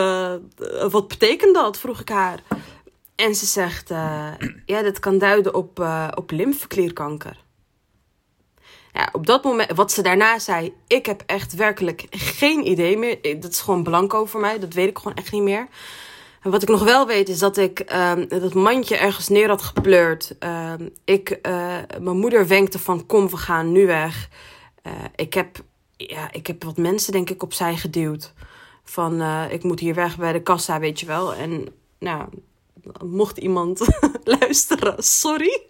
[0.90, 1.78] wat betekent dat?
[1.78, 2.42] vroeg ik haar.
[3.14, 3.88] En ze zegt:
[4.66, 7.43] Ja, dat kan duiden op, op lymfeklierkanker
[8.94, 13.40] ja, op dat moment, wat ze daarna zei, ik heb echt werkelijk geen idee meer.
[13.40, 15.68] Dat is gewoon blanco voor mij, dat weet ik gewoon echt niet meer.
[16.40, 19.62] En wat ik nog wel weet is dat ik uh, dat mandje ergens neer had
[19.62, 20.34] gepleurd.
[20.40, 20.72] Uh,
[21.04, 24.28] ik, uh, mijn moeder wenkte van kom, we gaan nu weg.
[24.86, 25.64] Uh, ik, heb,
[25.96, 28.32] ja, ik heb wat mensen denk ik opzij geduwd.
[28.84, 31.34] Van ik moet hier weg bij de kassa, weet je wel.
[31.34, 32.28] En nou,
[33.04, 33.86] mocht iemand
[34.38, 35.62] luisteren, sorry.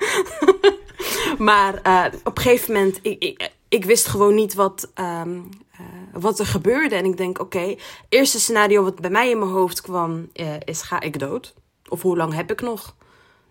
[1.38, 5.48] maar uh, op een gegeven moment, ik, ik, ik wist gewoon niet wat, um,
[5.80, 6.94] uh, wat er gebeurde.
[6.94, 7.76] En ik denk, oké,
[8.08, 11.54] eerste scenario wat bij mij in mijn hoofd kwam, uh, is ga ik dood?
[11.88, 12.96] Of hoe lang heb ik nog?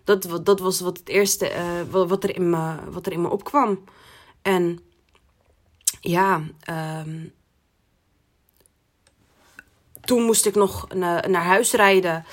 [0.04, 1.52] Dat, dat was wat het eerste,
[1.90, 3.84] wat, er in me, wat er in me opkwam.
[4.42, 4.80] En
[6.00, 6.42] ja,
[7.06, 7.32] um,
[10.04, 12.24] toen moest ik nog naar huis rijden.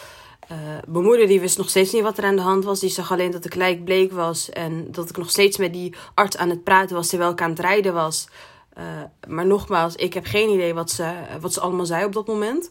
[0.52, 2.80] Uh, mijn moeder die wist nog steeds niet wat er aan de hand was.
[2.80, 4.50] Die zag alleen dat ik lijkbleek was.
[4.50, 7.50] En dat ik nog steeds met die arts aan het praten was terwijl ik aan
[7.50, 8.28] het rijden was.
[8.78, 8.84] Uh,
[9.28, 12.70] maar nogmaals, ik heb geen idee wat ze, wat ze allemaal zei op dat moment.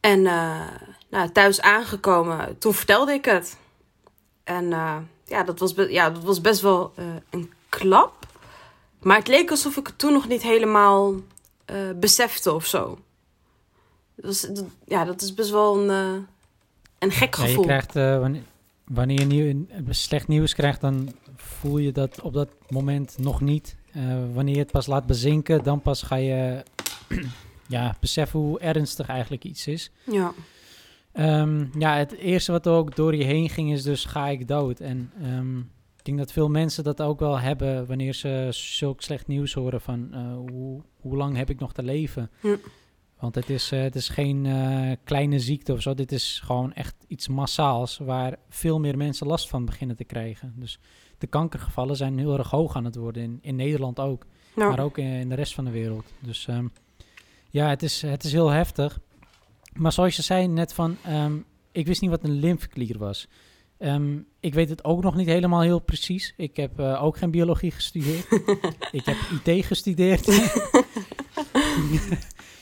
[0.00, 0.60] En uh,
[1.08, 3.56] nou, thuis aangekomen, toen vertelde ik het.
[4.44, 4.68] En
[5.24, 6.92] ja, dat was, ja, dat was best wel
[7.30, 8.26] een klap.
[9.02, 11.14] Maar het leek alsof ik het toen nog niet helemaal
[11.96, 12.98] besefte of zo.
[14.14, 16.26] Dat, ja, dat is best wel een,
[17.04, 17.50] een gek gevoel.
[17.50, 18.42] Ja, je krijgt, uh, wanneer,
[18.84, 23.76] wanneer je nieuw, slecht nieuws krijgt, dan voel je dat op dat moment nog niet.
[23.96, 24.02] Uh,
[24.34, 26.62] wanneer je het pas laat bezinken, dan pas ga je
[27.68, 29.90] ja, beseffen hoe ernstig eigenlijk iets is.
[30.10, 30.32] Ja.
[31.16, 34.80] Um, ja, het eerste wat ook door je heen ging is dus ga ik dood.
[34.80, 35.58] En um,
[35.98, 39.80] ik denk dat veel mensen dat ook wel hebben wanneer ze zulk slecht nieuws horen
[39.80, 42.30] van uh, hoe, hoe lang heb ik nog te leven.
[42.42, 42.56] Ja.
[43.24, 45.94] Want het is, uh, het is geen uh, kleine ziekte of zo.
[45.94, 50.54] Dit is gewoon echt iets massaals waar veel meer mensen last van beginnen te krijgen.
[50.56, 50.78] Dus
[51.18, 53.22] de kankergevallen zijn heel erg hoog aan het worden.
[53.22, 54.26] In, in Nederland ook.
[54.54, 54.70] Nou.
[54.70, 56.04] Maar ook in, in, de rest van de wereld.
[56.20, 56.72] Dus um,
[57.50, 59.00] ja, het is, het is heel heftig.
[59.72, 63.28] Maar zoals je zei net van, um, ik wist niet wat een lymfeklier was.
[63.78, 66.34] Um, ik weet het ook nog niet helemaal heel precies.
[66.36, 68.26] Ik heb uh, ook geen biologie gestudeerd.
[68.98, 70.26] ik heb IT gestudeerd.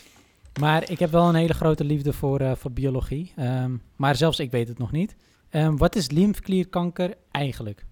[0.60, 3.32] Maar ik heb wel een hele grote liefde voor, uh, voor biologie.
[3.38, 5.16] Um, maar zelfs ik weet het nog niet.
[5.50, 7.84] Um, wat is lymfeklierkanker eigenlijk?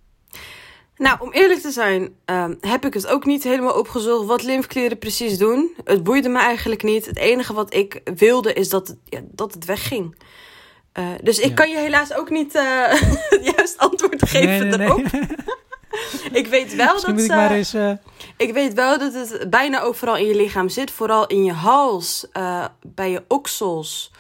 [0.97, 4.99] Nou, om eerlijk te zijn, um, heb ik het ook niet helemaal opgezocht wat lymfeklieren
[4.99, 5.75] precies doen.
[5.85, 7.07] Het boeide me eigenlijk niet.
[7.07, 10.17] Het enige wat ik wilde is dat het, ja, dat het wegging.
[10.99, 11.55] Uh, dus ik ja.
[11.55, 12.87] kan je helaas ook niet uh,
[13.31, 15.13] het juist antwoord geven nee, nee, erop.
[15.13, 15.23] Nee.
[16.41, 17.25] ik weet wel Misschien dat.
[17.25, 17.93] Ik, maar eens, uh...
[18.37, 20.91] ik weet wel dat het bijna overal in je lichaam zit.
[20.91, 24.13] Vooral in je hals, uh, bij je oksels,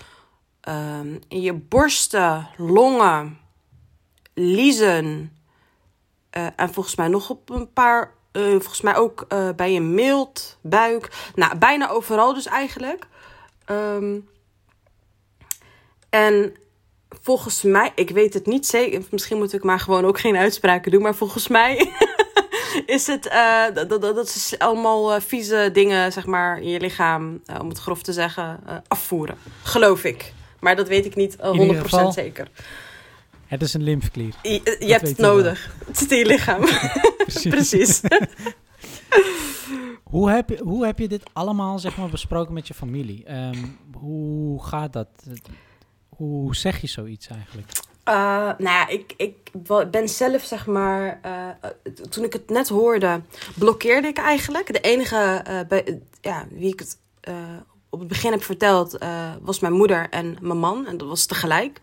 [0.68, 3.38] uh, in je borsten, longen,
[4.34, 5.36] liezen.
[6.36, 8.12] Uh, en volgens mij nog op een paar.
[8.32, 11.30] volgens mij ook bij je mild, buik.
[11.34, 13.06] Nou, bijna overal dus eigenlijk.
[13.66, 14.28] Um,
[16.10, 16.54] en
[17.22, 20.90] volgens mij, ik weet het niet zeker, misschien moet ik maar gewoon ook geen uitspraken
[20.90, 21.90] doen, maar volgens mij
[22.86, 26.80] is het uh, dat, dat, dat is allemaal uh, vieze dingen, zeg maar, in je
[26.80, 29.36] lichaam, uh, om het grof te zeggen, afvoeren.
[29.62, 30.32] Geloof ik.
[30.60, 32.48] Maar dat weet ik niet 100% geval, zeker.
[33.46, 34.34] Het is een lymfeklier.
[34.42, 35.74] Je, je hebt het nodig.
[35.86, 36.60] Het zit in je lichaam.
[37.16, 37.48] Precies.
[37.48, 38.00] Precies.
[40.02, 43.34] hoe, heb je, hoe heb je dit allemaal zeg maar, besproken met je familie?
[43.34, 45.08] Um, hoe gaat dat?
[46.20, 47.72] Hoe zeg je zoiets eigenlijk?
[48.08, 49.36] Uh, nou ja, ik, ik
[49.90, 51.20] ben zelf zeg maar.
[51.26, 51.70] Uh,
[52.10, 53.22] toen ik het net hoorde,
[53.58, 54.72] blokkeerde ik eigenlijk.
[54.72, 56.98] De enige bij, ja, wie ik het
[57.88, 58.98] op het begin heb verteld,
[59.40, 60.86] was mijn moeder en mijn man.
[60.86, 61.80] En dat was tegelijk.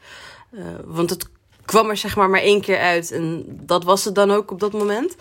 [0.86, 1.30] want het
[1.66, 3.12] kwam er zeg maar maar één keer uit.
[3.12, 5.16] En dat was het dan ook op dat moment.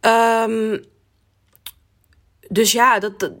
[0.00, 0.84] Um,
[2.48, 3.32] dus ja, dat,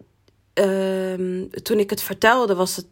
[0.54, 2.86] um, toen ik het vertelde, was het.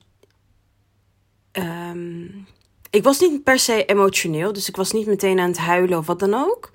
[1.59, 2.47] Um,
[2.91, 6.07] ik was niet per se emotioneel, dus ik was niet meteen aan het huilen of
[6.07, 6.71] wat dan ook.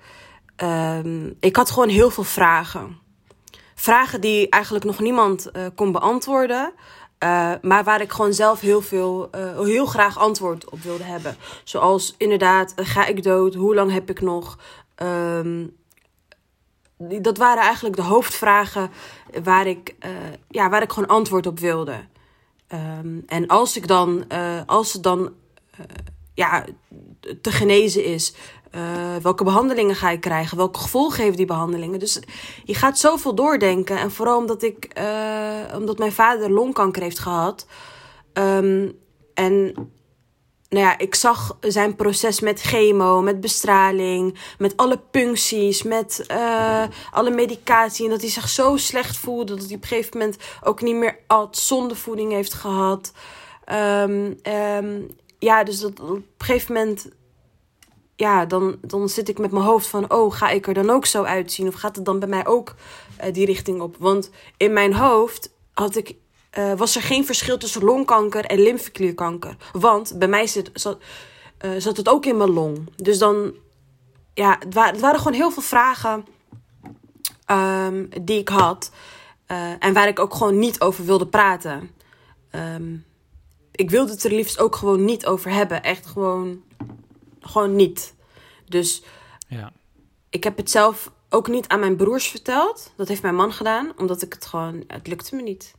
[0.56, 2.98] Um, ik had gewoon heel veel vragen.
[3.74, 6.72] Vragen die eigenlijk nog niemand uh, kon beantwoorden.
[7.24, 11.36] Uh, maar waar ik gewoon zelf heel veel, uh, heel graag antwoord op wilde hebben.
[11.64, 13.54] Zoals inderdaad, ga ik dood?
[13.54, 14.58] Hoe lang heb ik nog?
[15.02, 15.76] Um,
[17.20, 18.90] dat waren eigenlijk de hoofdvragen
[19.42, 19.94] waar ik,
[20.48, 21.94] ja, waar ik gewoon antwoord op wilde.
[22.72, 24.24] Um, en als ik dan,
[24.66, 25.32] als het dan
[26.34, 26.64] ja,
[27.40, 28.34] te genezen is.
[28.74, 30.56] Uh, welke behandelingen ga ik krijgen?
[30.56, 31.98] Welke gevolgen heeft die behandelingen?
[31.98, 32.20] Dus
[32.64, 33.98] je gaat zoveel doordenken.
[33.98, 35.00] En vooral omdat, ik,
[35.74, 37.66] omdat mijn vader longkanker heeft gehad.
[38.32, 38.98] Um,
[39.34, 39.74] en
[40.72, 46.84] nou ja, ik zag zijn proces met chemo, met bestraling, met alle puncties, met uh,
[47.10, 48.04] alle medicatie.
[48.04, 50.96] En dat hij zich zo slecht voelde dat hij op een gegeven moment ook niet
[50.96, 53.12] meer at, zondevoeding heeft gehad.
[53.72, 57.08] Um, um, ja, dus dat op een gegeven moment,
[58.16, 61.06] ja, dan, dan zit ik met mijn hoofd van, oh, ga ik er dan ook
[61.06, 61.68] zo uitzien?
[61.68, 62.74] Of gaat het dan bij mij ook
[63.24, 63.96] uh, die richting op?
[63.98, 66.14] Want in mijn hoofd had ik,
[66.58, 69.56] uh, was er geen verschil tussen longkanker en lymfeklierkanker.
[69.72, 70.98] Want bij mij zit, zat,
[71.64, 72.88] uh, zat het ook in mijn long.
[72.96, 73.54] Dus dan,
[74.34, 76.26] ja, het, wa het waren gewoon heel veel vragen
[77.46, 78.90] um, die ik had.
[79.78, 81.90] en waar ik ook gewoon niet over wilde praten.
[82.54, 83.04] Um,
[83.72, 85.82] ik wilde het er liefst ook gewoon niet over hebben.
[85.82, 86.62] Echt gewoon,
[87.40, 88.14] gewoon niet.
[88.68, 89.02] Dus
[89.48, 89.72] ja.
[90.30, 92.92] ik heb het zelf ook niet aan mijn broers verteld.
[92.96, 95.74] Dat heeft mijn man gedaan, omdat ik het gewoon, het lukte me niet.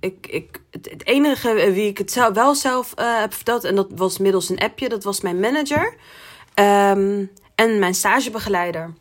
[0.00, 3.88] Ik, ik, het, enige wie ik het zelf, wel zelf uh, heb verteld, en dat
[3.94, 5.94] was middels een appje, dat was mijn manager
[6.54, 8.94] um, en mijn stagebegeleider.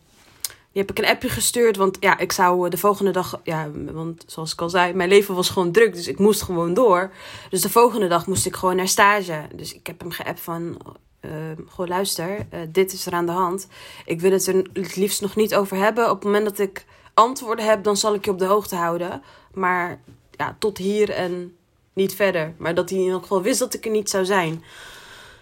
[0.72, 4.24] Die heb ik een appje gestuurd, want ja, ik zou de volgende dag, ja, want
[4.28, 7.12] zoals ik al zei, mijn leven was gewoon druk, dus ik moest gewoon door.
[7.50, 9.48] Dus de volgende dag moest ik gewoon naar stage.
[9.56, 10.78] Dus ik heb hem geappt van,
[11.22, 11.32] uh,
[11.68, 13.68] gewoon luister, uh, dit is er aan de hand.
[14.06, 16.10] Ik wil het er het liefst nog niet over hebben.
[16.10, 19.22] Op het moment dat ik antwoorden heb, dan zal ik je op de hoogte houden.
[19.54, 20.00] Maar
[20.38, 21.58] ja, tot hier en
[21.94, 22.54] niet verder.
[22.58, 24.64] Maar dat hij in elk geval wist dat ik er niet zou zijn.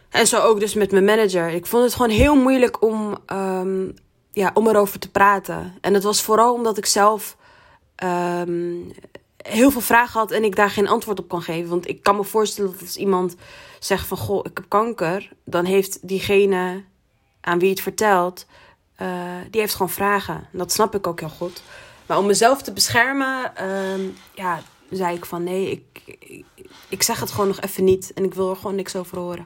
[0.10, 1.50] En zo ook dus met mijn manager.
[1.50, 3.94] Ik vond het gewoon heel moeilijk om um,
[4.32, 5.78] ja, om erover te praten.
[5.82, 7.38] En het was vooral omdat ik zelf
[8.04, 8.92] um,
[9.38, 11.70] heel veel vragen had en ik daar geen antwoord op kon geven.
[11.70, 13.36] Want ik kan me voorstellen dat als iemand
[13.80, 16.84] zegt van goh, ik heb kanker, dan heeft diegene
[17.42, 18.46] aan wie het vertelt,
[19.02, 19.08] uh,
[19.52, 20.48] die heeft gewoon vragen.
[20.52, 21.62] Dat snap ik ook heel goed.
[22.06, 26.18] Maar om mezelf te beschermen, uh, ja, zei ik van nee, ik,
[26.90, 29.46] ik, zeg het gewoon nog even niet en ik wil er gewoon niks over horen.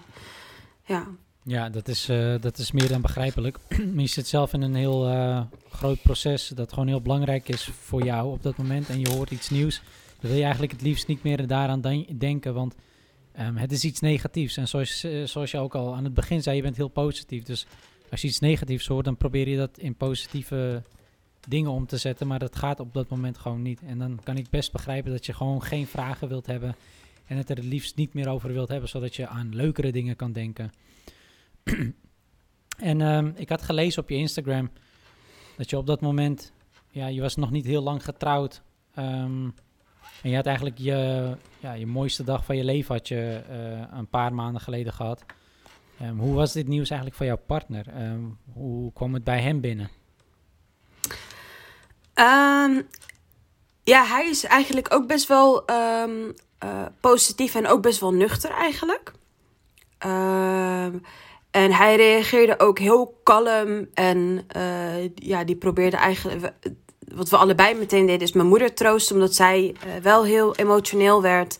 [0.86, 1.08] Ja.
[1.44, 3.58] Ja, dat is, uh, dat is meer dan begrijpelijk.
[3.96, 8.04] je zit zelf in een heel uh, groot proces dat gewoon heel belangrijk is voor
[8.04, 8.90] jou op dat moment.
[8.90, 9.82] En je hoort iets nieuws.
[10.20, 12.76] Dan wil je eigenlijk het liefst niet meer daaraan denken, want
[13.40, 14.58] um, het is iets negatiefs.
[14.58, 17.44] En zoals, uh, zoals je ook al aan het begin zei, je bent heel positief.
[17.44, 17.66] Dus
[18.12, 20.84] als je iets negatiefs hoort, dan probeer je dat in positieve
[21.48, 22.28] dingen om te zetten.
[22.28, 23.82] Maar dat gaat op dat moment gewoon niet.
[23.82, 26.76] En dan kan ik best begrijpen dat je gewoon geen vragen wilt hebben.
[27.26, 30.16] En het er het liefst niet meer over wilt hebben, zodat je aan leukere dingen
[30.16, 30.72] kan denken.
[32.78, 34.70] en um, ik had gelezen op je Instagram
[35.58, 36.52] dat je op dat moment,
[36.92, 38.62] ja, je was nog niet heel lang getrouwd.
[38.96, 39.54] Um,
[40.24, 43.98] en je had eigenlijk je, ja, je mooiste dag van je leven had je uh,
[43.98, 45.26] een paar maanden geleden gehad.
[46.02, 47.86] Um, hoe was dit nieuws eigenlijk voor jouw partner?
[48.54, 49.90] hoe kwam het bij hem binnen?
[53.84, 56.04] Ja, hij is eigenlijk ook best wel uh,
[57.00, 59.12] positief en ook best wel nuchter eigenlijk.
[61.52, 63.88] En hij reageerde ook heel kalm.
[63.94, 66.54] En uh, ja, die probeerde eigenlijk.
[67.14, 69.16] Wat we allebei meteen deden, is mijn moeder troosten.
[69.16, 71.58] Omdat zij uh, wel heel emotioneel werd.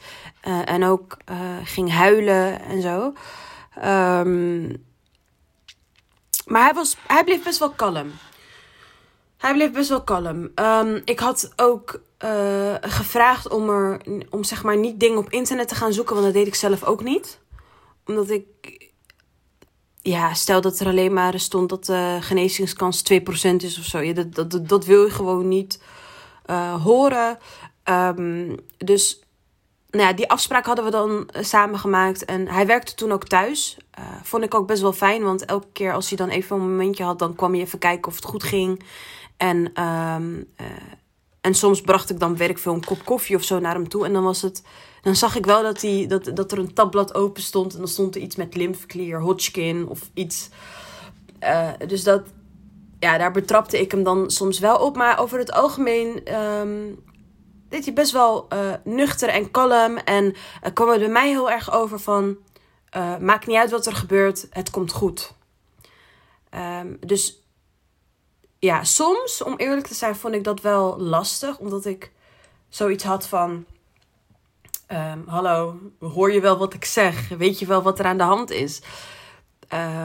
[0.66, 1.18] En ook
[1.64, 3.14] ging huilen en zo.
[6.46, 8.12] Maar hij, was, hij bleef best wel kalm.
[9.40, 10.52] Hij bleef best wel kalm.
[10.56, 15.68] Ehm, ik had ook uh, gevraagd om, er, om zeg maar niet dingen op internet
[15.68, 17.40] te gaan zoeken, want dat deed ik zelf ook niet.
[18.06, 18.46] Omdat ik,
[20.02, 23.16] ja, stel dat er alleen maar stond dat de genezingskans 2%
[23.56, 24.14] is of zo.
[24.14, 25.82] Dat, dat, dat wil je gewoon niet
[26.50, 27.38] uh, horen.
[27.84, 29.24] Um, dus
[29.90, 32.26] nou ja, die afspraak hadden we dan samen gemaakt.
[32.26, 33.78] En hij werkte toen ook thuis.
[34.24, 37.04] Vond ik ook best wel fijn, want elke keer als hij dan even een momentje
[37.04, 38.84] had, dan kwam hij even kijken of het goed ging.
[39.40, 40.68] En, um, uh,
[41.42, 44.06] en soms bracht ik dan werk veel een kop koffie of zo naar hem toe.
[44.06, 44.64] En dan was het.
[45.02, 47.74] Dan zag ik wel dat, hij, dat, dat er een tabblad open stond.
[47.74, 50.50] En dan stond er iets met lympheklier, Hodgkin of iets.
[51.44, 52.24] Uh, dus dat.
[53.00, 54.96] Ja, daar betrapte ik hem dan soms wel op.
[54.96, 56.36] Maar over het algemeen.
[56.36, 57.04] Um,
[57.70, 59.98] deed hij best wel uh, nuchter en kalm.
[59.98, 60.36] En
[60.74, 62.38] kwam het bij mij heel erg over van...
[63.20, 65.34] Maakt niet uit wat er gebeurt, het komt goed.
[66.56, 67.39] Um, dus
[68.60, 71.58] ja, soms, om eerlijk te zijn, vond ik dat wel lastig.
[71.58, 72.12] Omdat ik
[72.70, 73.66] zoiets had van...
[74.92, 77.30] Um, hallo, hoor je wel wat ik zeg?
[77.38, 78.82] Weet je wel wat er aan de hand is?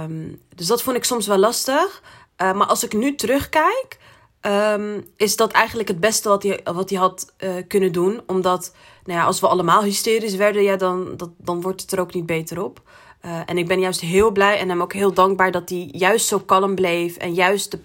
[0.03, 2.03] Um, dus dat vond ik soms wel lastig.
[2.37, 3.99] maar als ik nu terugkijk...
[4.47, 8.23] Um, is dat eigenlijk het beste wat hij, wat hij had uh, kunnen doen.
[8.27, 8.75] Omdat,
[9.05, 12.27] nou ja, als we allemaal hysterisch werden, ja, dan, dan wordt het er ook niet
[12.27, 12.83] beter op.
[13.25, 16.27] Uh, en ik ben juist heel blij en hem ook heel dankbaar dat hij juist
[16.27, 17.17] zo kalm bleef.
[17.17, 17.79] En juist de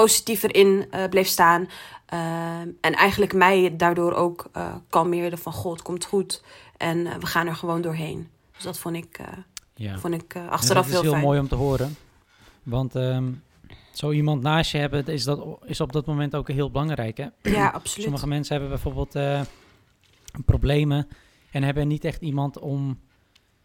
[0.00, 1.68] positiever in uh, bleef staan.
[2.12, 4.50] Uh, en eigenlijk mij daardoor ook
[4.88, 6.42] kalmeerde van, god, komt goed.
[6.76, 8.28] En we gaan er gewoon doorheen.
[8.54, 9.20] Dus dat vond ik,
[9.74, 9.98] ja.
[9.98, 11.04] vond ik achteraf heel fijn.
[11.04, 11.96] Dat is heel mooi om te horen.
[12.62, 12.94] Want...
[12.94, 13.46] Um
[13.92, 17.16] zo iemand naast je hebben, is, dat, is op dat moment ook heel belangrijk.
[17.16, 17.26] Hè?
[17.42, 18.02] Ja, absoluut.
[18.02, 19.46] Sommige mensen hebben bijvoorbeeld
[20.44, 21.08] problemen
[21.50, 23.00] en hebben niet echt iemand om.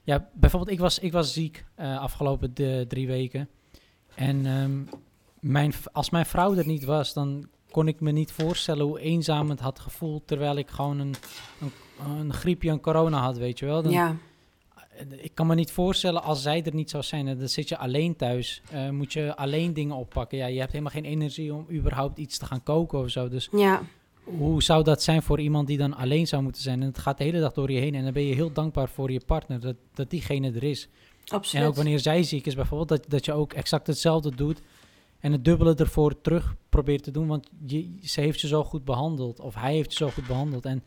[0.04, 3.50] Ja, bijvoorbeeld, ik was, ik was ziek afgelopen de, drie weken.
[4.16, 4.90] En um,
[5.44, 9.50] mijn, als mijn vrouw er niet was, dan kon ik me niet voorstellen hoe eenzaam
[9.50, 10.28] het had gevoeld.
[10.28, 11.16] Terwijl ik gewoon een,
[11.62, 11.72] een,
[12.20, 13.82] een griepje, een corona had, weet je wel.
[13.82, 14.16] Dan, ja
[15.10, 17.38] ik kan me niet voorstellen als zij er niet zou zijn.
[17.38, 18.62] Dan zit je alleen thuis.
[18.74, 20.38] Uh, moet je alleen dingen oppakken.
[20.38, 23.30] Ja, je hebt helemaal geen energie om überhaupt iets te gaan koken of zo.
[23.30, 23.82] Dus ja.
[24.24, 26.82] hoe zou dat zijn voor iemand die dan alleen zou moeten zijn?
[26.82, 27.96] En het gaat de hele dag door je heen.
[27.96, 30.88] En dan ben je heel dankbaar voor je partner dat, dat diegene er is.
[31.28, 31.64] Absoluut.
[31.64, 34.62] En ook wanneer zij ziek is bijvoorbeeld, dat, dat je ook exact hetzelfde doet.
[35.24, 37.28] En het dubbele ervoor terug probeert te doen.
[37.28, 39.40] Want je, ze heeft je zo goed behandeld.
[39.40, 40.66] Of hij heeft je zo goed behandeld.
[40.66, 40.84] En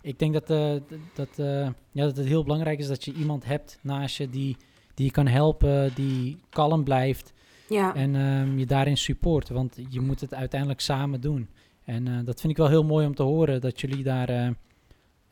[0.00, 0.80] ik denk dat, uh,
[1.14, 4.56] dat, uh, ja, dat het heel belangrijk is dat je iemand hebt naast je die,
[4.94, 7.32] die je kan helpen, die kalm blijft.
[7.68, 7.94] Ja.
[7.94, 11.48] En um, je daarin support, want je moet het uiteindelijk samen doen.
[11.84, 14.54] En uh, dat vind ik wel heel mooi om te horen, dat jullie daar,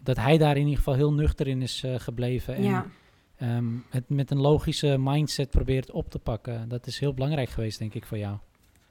[0.02, 2.54] dat hij daar in ieder geval heel nuchter in is gebleven.
[2.54, 2.86] En ja.
[3.42, 6.68] Um, het met een logische mindset probeert op te pakken.
[6.68, 8.36] Dat is heel belangrijk geweest, denk ik, voor jou.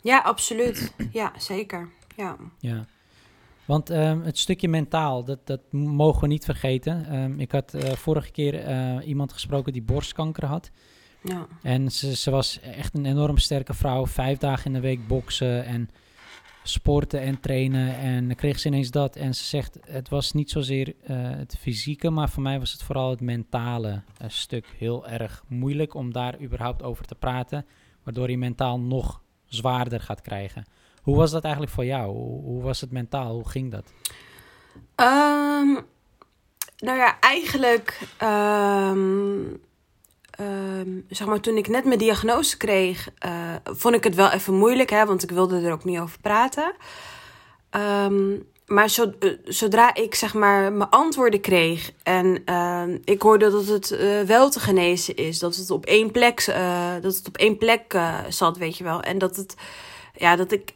[0.02, 0.94] Ja, absoluut.
[1.12, 1.90] Ja, zeker.
[2.16, 2.38] Ja.
[2.60, 2.86] Ja.
[3.66, 7.16] Want um, het stukje mentaal, dat, dat mogen we niet vergeten.
[7.16, 10.72] Um, ik had uh, vorige keer uh, iemand gesproken die borstkanker had.
[11.24, 11.48] Ja.
[11.62, 14.06] En ze, ze was echt een enorm sterke vrouw.
[14.06, 15.90] Vijf dagen in de week boksen en
[16.68, 17.98] sporten en trainen.
[17.98, 19.16] En kreeg ze ineens dat.
[19.16, 22.84] En ze zegt, het was niet zozeer uh, het fysieke, maar voor mij was het
[22.84, 27.66] vooral het mentale stuk heel erg moeilijk om daar überhaupt over te praten.
[28.04, 30.66] Waardoor je mentaal nog zwaarder gaat krijgen.
[31.02, 32.12] Hoe was dat eigenlijk voor jou?
[32.16, 33.34] Hoe, was het mentaal?
[33.34, 33.94] Hoe ging dat?
[34.96, 35.86] Um,
[36.78, 38.00] nou ja, eigenlijk.
[38.24, 39.62] Um,
[40.40, 44.54] um, zeg maar, toen ik net mijn diagnose kreeg, uh, vond ik het wel even
[44.54, 46.74] moeilijk, hè, want ik wilde er ook niet over praten.
[48.66, 53.66] maar zo, uh, zodra ik zeg maar mijn antwoorden kreeg en uh, ik hoorde dat
[53.66, 56.46] het uh, wel te genezen is, dat het op één plek,
[57.02, 59.56] dat het op één plek zat, weet je wel, en dat het
[60.18, 60.74] ja, dat ik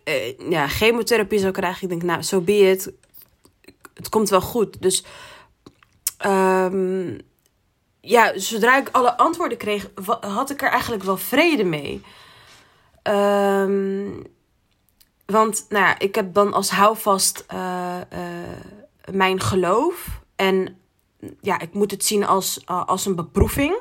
[0.49, 1.83] ja, chemotherapie zou krijgen.
[1.83, 2.91] Ik denk, nou, zo so be.
[3.93, 4.81] Het komt wel goed.
[4.81, 5.03] Dus
[6.25, 7.17] um,
[8.01, 9.89] ja, zodra ik alle antwoorden kreeg,
[10.21, 12.01] had ik er eigenlijk wel vrede mee.
[13.03, 14.23] Um,
[15.25, 18.19] want nou ja, ik heb dan als houvast uh, uh,
[19.11, 20.21] mijn geloof.
[20.35, 20.79] En
[21.41, 23.77] ja, ik moet het zien als, als een beproeving.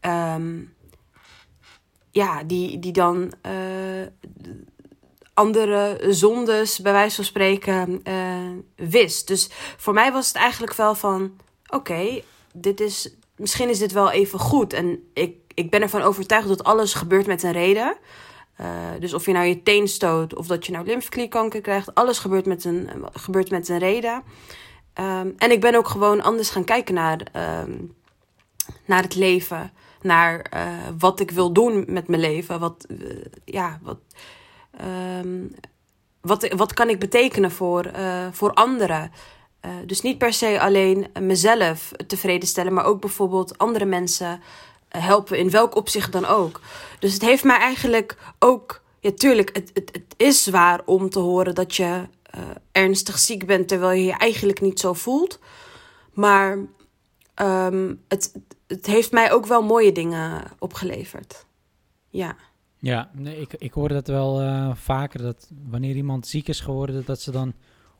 [0.00, 0.74] Um,
[2.10, 4.06] ja, die, die dan uh,
[5.34, 8.02] andere zondes, bij wijze van spreken,
[8.76, 9.26] wist.
[9.26, 11.36] Dus voor mij was het eigenlijk wel van:
[11.68, 12.22] oké,
[12.52, 13.14] dit is.
[13.42, 14.72] Misschien is dit wel even goed.
[14.72, 17.96] En ik, ik ben ervan overtuigd dat alles gebeurt met een reden.
[18.60, 18.66] Uh,
[18.98, 22.46] dus of je nou je teen stoot of dat je nou lymfeklierkanker krijgt, alles gebeurt
[22.46, 24.22] met een, gebeurt met een reden.
[25.00, 27.20] Um, en ik ben ook gewoon anders gaan kijken naar,
[27.62, 27.94] um,
[28.84, 29.72] naar het leven.
[30.02, 30.68] Naar uh,
[30.98, 32.60] wat ik wil doen met mijn leven.
[32.60, 33.98] Wat, uh, ja, wat,
[35.20, 35.54] Um,
[36.20, 37.90] wat, wat kan ik betekenen voor,
[38.32, 39.12] voor anderen?
[39.66, 44.40] Uh, dus niet per se alleen mezelf tevreden stellen, maar ook bijvoorbeeld andere mensen
[44.88, 46.60] helpen, in welk opzicht dan ook.
[46.98, 51.18] Dus het heeft mij eigenlijk ook, ja, tuurlijk, het, het, het is zwaar om te
[51.18, 52.40] horen dat je uh,
[52.72, 55.38] ernstig ziek bent terwijl je je eigenlijk niet zo voelt.
[56.12, 56.58] Maar
[57.42, 58.32] um, het,
[58.66, 61.46] het heeft mij ook wel mooie dingen opgeleverd.
[62.08, 62.36] Ja.
[62.78, 64.42] Ja, nee, ik, ik hoor dat wel
[64.74, 65.22] vaker.
[65.22, 67.52] Dat wanneer iemand ziek is geworden, dat ze dan.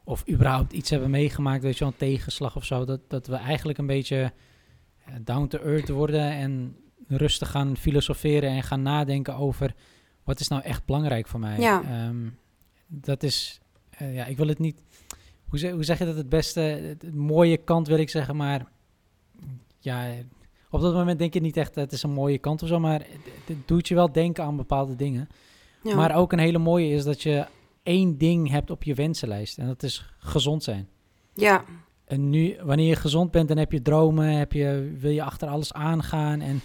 [0.04, 2.84] Of überhaupt iets hebben meegemaakt, weet je wel, een tegenslag of zo.
[2.84, 4.32] Dat, dat we eigenlijk een beetje
[5.20, 6.76] down to earth worden en
[7.06, 9.74] rustig gaan filosoferen en gaan nadenken over
[10.24, 11.58] wat is nou echt belangrijk voor mij.
[11.58, 12.06] Ja.
[12.08, 12.38] Um,
[12.86, 13.60] dat is,
[14.02, 14.82] uh, ja, ik wil het niet.
[15.48, 16.96] Hoe zeg, hoe zeg je dat het beste?
[17.12, 18.66] Mooie kant wil ik zeggen, maar
[19.78, 20.10] ja,
[20.70, 22.80] op dat moment denk je niet echt dat het is een mooie kant of zo,
[22.80, 25.28] maar het, het doet je wel denken aan bepaalde dingen.
[25.82, 25.96] Ja.
[25.96, 27.46] Maar ook een hele mooie is dat je
[27.82, 30.88] één ding hebt op je wensenlijst en dat is gezond zijn.
[31.34, 31.64] Ja.
[32.04, 35.48] En nu, wanneer je gezond bent, dan heb je dromen, heb je, wil je achter
[35.48, 36.60] alles aangaan en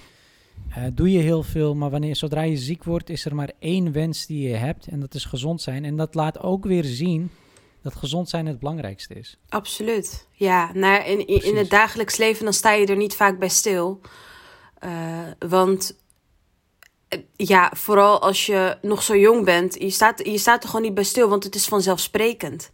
[0.70, 1.76] uh, doe je heel veel.
[1.76, 5.00] Maar wanneer, zodra je ziek wordt, is er maar één wens die je hebt en
[5.00, 5.86] dat is gezond zijn.
[5.86, 7.32] En dat laat ook weer zien
[7.82, 9.38] dat gezond zijn het belangrijkste is.
[9.50, 10.28] Absoluut.
[10.32, 13.50] Ja, nou, in, in, in het dagelijks leven dan sta je er niet vaak bij
[13.50, 14.02] stil.
[14.86, 15.96] Uh, want
[17.36, 20.94] ja, vooral als je nog zo jong bent, je staat, je staat er gewoon niet
[20.94, 22.72] bij stil, want het is vanzelfsprekend.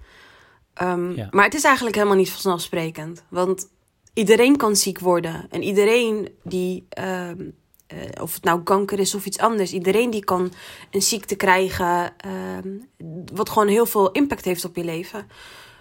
[0.81, 1.27] Um, ja.
[1.31, 3.23] Maar het is eigenlijk helemaal niet vanzelfsprekend.
[3.29, 3.67] Want
[4.13, 5.47] iedereen kan ziek worden.
[5.49, 7.55] En iedereen die, um,
[7.93, 10.53] uh, of het nou kanker is of iets anders, iedereen die kan
[10.91, 12.89] een ziekte krijgen, um,
[13.33, 15.27] wat gewoon heel veel impact heeft op je leven.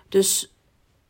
[0.09, 0.55] Dus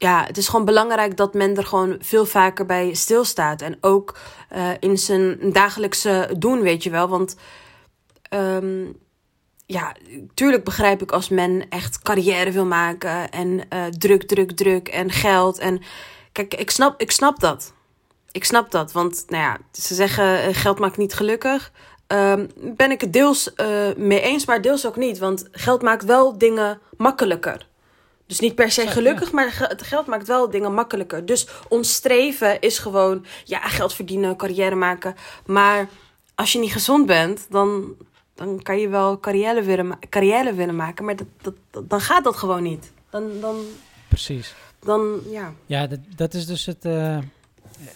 [0.03, 3.63] ja, het is gewoon belangrijk dat men er gewoon veel vaker bij stilstaat.
[3.63, 4.19] En ook
[4.57, 7.09] uh, in zijn dagelijkse doen, weet je wel.
[7.09, 7.37] Want
[8.31, 8.97] um,
[9.67, 9.97] ja,
[10.35, 15.11] tuurlijk begrijp ik als men echt carrière wil maken en uh, druk, druk, druk en
[15.11, 15.59] geld.
[15.59, 15.83] En
[16.33, 17.73] kijk, ik snap, ik snap dat.
[18.31, 21.73] Ik snap dat, want nou ja, ze zeggen geld maakt niet gelukkig.
[22.07, 23.53] Um, ben ik het deels
[23.97, 25.19] mee eens, maar deels ook niet.
[25.19, 27.71] Want geld maakt wel dingen makkelijker.
[28.33, 29.35] Dus niet per se gelukkig, ja.
[29.35, 31.27] maar het geld maakt wel dingen makkelijker.
[31.27, 35.15] Dus ons streven is gewoon, ja, geld verdienen, carrière maken.
[35.47, 35.89] Maar
[36.35, 37.95] als je niet gezond bent, dan,
[38.35, 41.05] dan kan je wel carrière willen, carrière willen maken.
[41.05, 41.27] Maar dat,
[41.71, 42.93] dat, dan gaat dat gewoon niet.
[43.11, 43.57] Dan, dan,
[44.09, 44.55] Precies.
[44.81, 45.53] Dan, ja.
[45.67, 46.85] Ja, dat, dat is dus het...
[46.85, 47.19] Uh,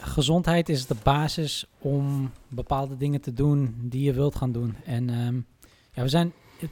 [0.01, 4.77] gezondheid is de basis om bepaalde dingen te doen die je wilt gaan doen.
[4.85, 5.47] En um,
[5.93, 6.33] ja, we zijn...
[6.59, 6.71] Het,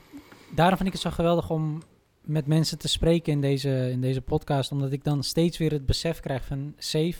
[0.55, 1.83] daarom vind ik het zo geweldig om
[2.25, 4.73] met mensen te spreken in deze, in deze podcast.
[4.73, 6.75] Omdat ik dan steeds weer het besef krijg van...
[6.79, 7.15] Safe,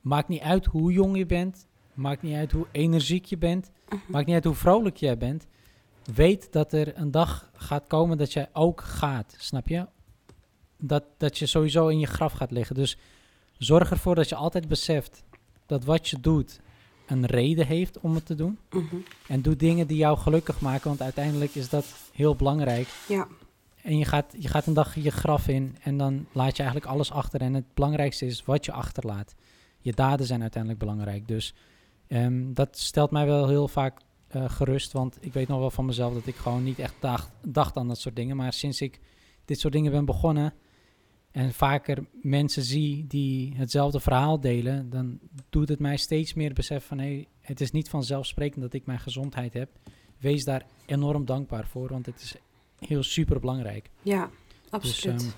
[0.00, 1.66] maakt niet uit hoe jong je bent.
[1.94, 3.70] Maakt niet uit hoe energiek je bent.
[4.08, 5.46] Maakt niet uit hoe vrolijk jij bent.
[6.14, 9.34] Weet dat er een dag gaat komen dat jij ook gaat.
[9.38, 9.86] Snap je?
[10.78, 12.74] Dat, dat je sowieso in je graf gaat liggen.
[12.74, 12.96] Dus
[13.58, 15.24] zorg ervoor dat je altijd beseft
[15.66, 16.60] dat wat je doet
[17.06, 18.58] een reden heeft om het te doen.
[18.70, 19.04] Mm -hmm.
[19.26, 22.88] En doe dingen die jou gelukkig maken, want uiteindelijk is dat heel belangrijk.
[23.08, 23.28] Ja.
[23.82, 26.92] En je gaat, je gaat een dag je graf in en dan laat je eigenlijk
[26.92, 27.40] alles achter.
[27.40, 29.34] En het belangrijkste is wat je achterlaat.
[29.78, 31.28] Je daden zijn uiteindelijk belangrijk.
[31.28, 31.54] Dus
[32.08, 34.00] um, dat stelt mij wel heel vaak
[34.36, 34.92] uh, gerust.
[34.92, 37.88] Want ik weet nog wel van mezelf dat ik gewoon niet echt dacht, dacht aan
[37.88, 38.36] dat soort dingen.
[38.36, 39.00] Maar sinds ik
[39.44, 40.54] dit soort dingen ben begonnen
[41.30, 45.18] en vaker mensen zie die hetzelfde verhaal delen, dan
[45.50, 48.86] doet het mij steeds meer besef van hé, hey, het is niet vanzelfsprekend dat ik
[48.86, 49.70] mijn gezondheid heb.
[50.18, 52.36] Wees daar enorm dankbaar voor, want het is
[52.86, 53.90] heel super belangrijk.
[54.02, 54.30] Ja,
[54.70, 55.18] absoluut.
[55.18, 55.32] Dus, um,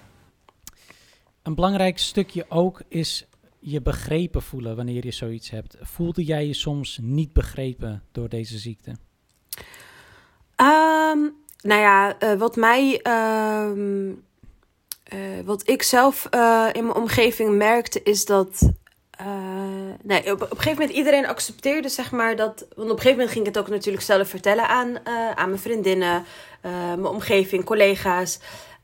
[1.42, 3.26] een belangrijk stukje ook is
[3.58, 5.76] je begrepen voelen wanneer je zoiets hebt.
[5.80, 8.90] Voelde jij je soms niet begrepen door deze ziekte?
[10.56, 13.00] Um, nou ja, uh, wat mij.
[13.66, 14.24] Um,
[15.12, 18.72] uh, wat ik zelf uh, in mijn omgeving merkte, is dat.
[20.02, 22.66] nee, op, op een gegeven moment iedereen accepteerde, zeg maar, dat.
[22.76, 25.60] Want op een gegeven moment ging ik het ook natuurlijk zelf vertellen aan, aan mijn
[25.60, 26.24] vriendinnen,
[26.70, 28.40] mijn omgeving, collega's.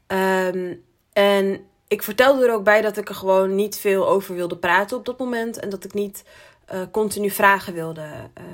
[0.07, 4.57] Um, en ik vertelde er ook bij dat ik er gewoon niet veel over wilde
[4.57, 5.59] praten op dat moment.
[5.59, 6.25] En dat ik niet
[6.73, 8.03] uh, continu vragen wilde
[8.39, 8.45] uh,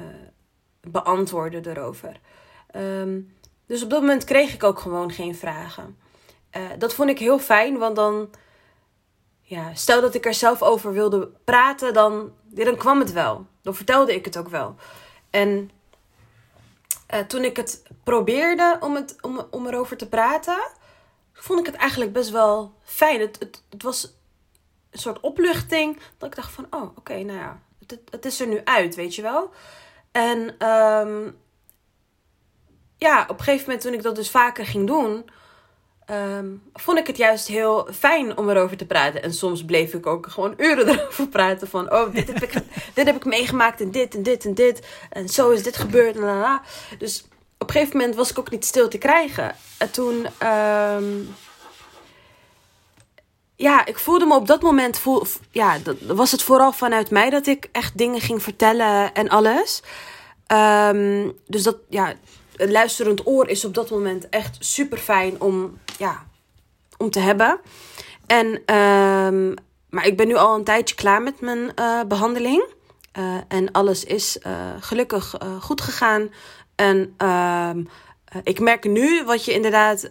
[0.81, 2.20] beantwoorden erover.
[2.77, 3.35] Um,
[3.66, 5.97] dus op dat moment kreeg ik ook gewoon geen vragen.
[6.79, 8.31] Dat vond ik heel fijn, want dan...
[9.41, 13.47] Ja, stel dat ik er zelf over wilde praten, dan, dan kwam het wel.
[13.62, 14.74] Dan vertelde ik het ook wel.
[15.31, 15.70] En
[17.27, 20.59] toen ik het probeerde om, het, om, om erover te praten
[21.33, 23.21] vond ik het eigenlijk best wel fijn.
[23.21, 23.39] Het,
[23.71, 24.15] het, was
[24.91, 25.99] een soort opluchting.
[26.19, 29.15] Dat ik dacht van, oh, oké, nou ja, het, het, is er nu uit, weet
[29.15, 29.51] je wel.
[30.13, 31.39] En um,
[32.99, 35.31] ja, op een gegeven moment toen ik dat dus vaker ging doen...
[36.07, 39.23] ehm, vond ik het juist heel fijn om erover te praten.
[39.23, 41.69] En soms bleef ik ook gewoon uren erover praten.
[41.69, 42.53] Van, oh, dit heb ik,
[42.95, 44.87] dit heb ik meegemaakt en dit en dit en dit.
[45.11, 46.17] En zo is dit gebeurd.
[46.17, 46.63] En la.
[46.99, 47.25] Dus
[47.59, 49.55] op een gegeven moment was ik ook niet stil te krijgen.
[49.79, 50.27] En toen...
[50.39, 51.05] ehm,
[53.57, 57.31] ja, ik voelde me op dat moment, voel, ja, dat, was het vooral vanuit mij
[57.31, 59.83] dat ik echt dingen ging vertellen en alles.
[60.47, 62.15] Ehm, dus dat, ja,
[62.57, 66.27] een luisterend oor is op dat moment echt super fijn om, ja,
[66.97, 67.61] om te hebben.
[68.27, 69.55] En, ehm,
[69.91, 72.65] maar ik ben nu al een tijdje klaar met mijn eh, behandeling.
[73.13, 76.31] Eh, en alles is eh, gelukkig goed gegaan.
[76.75, 77.85] En ehm,
[78.43, 80.09] ik merk nu, wat je inderdaad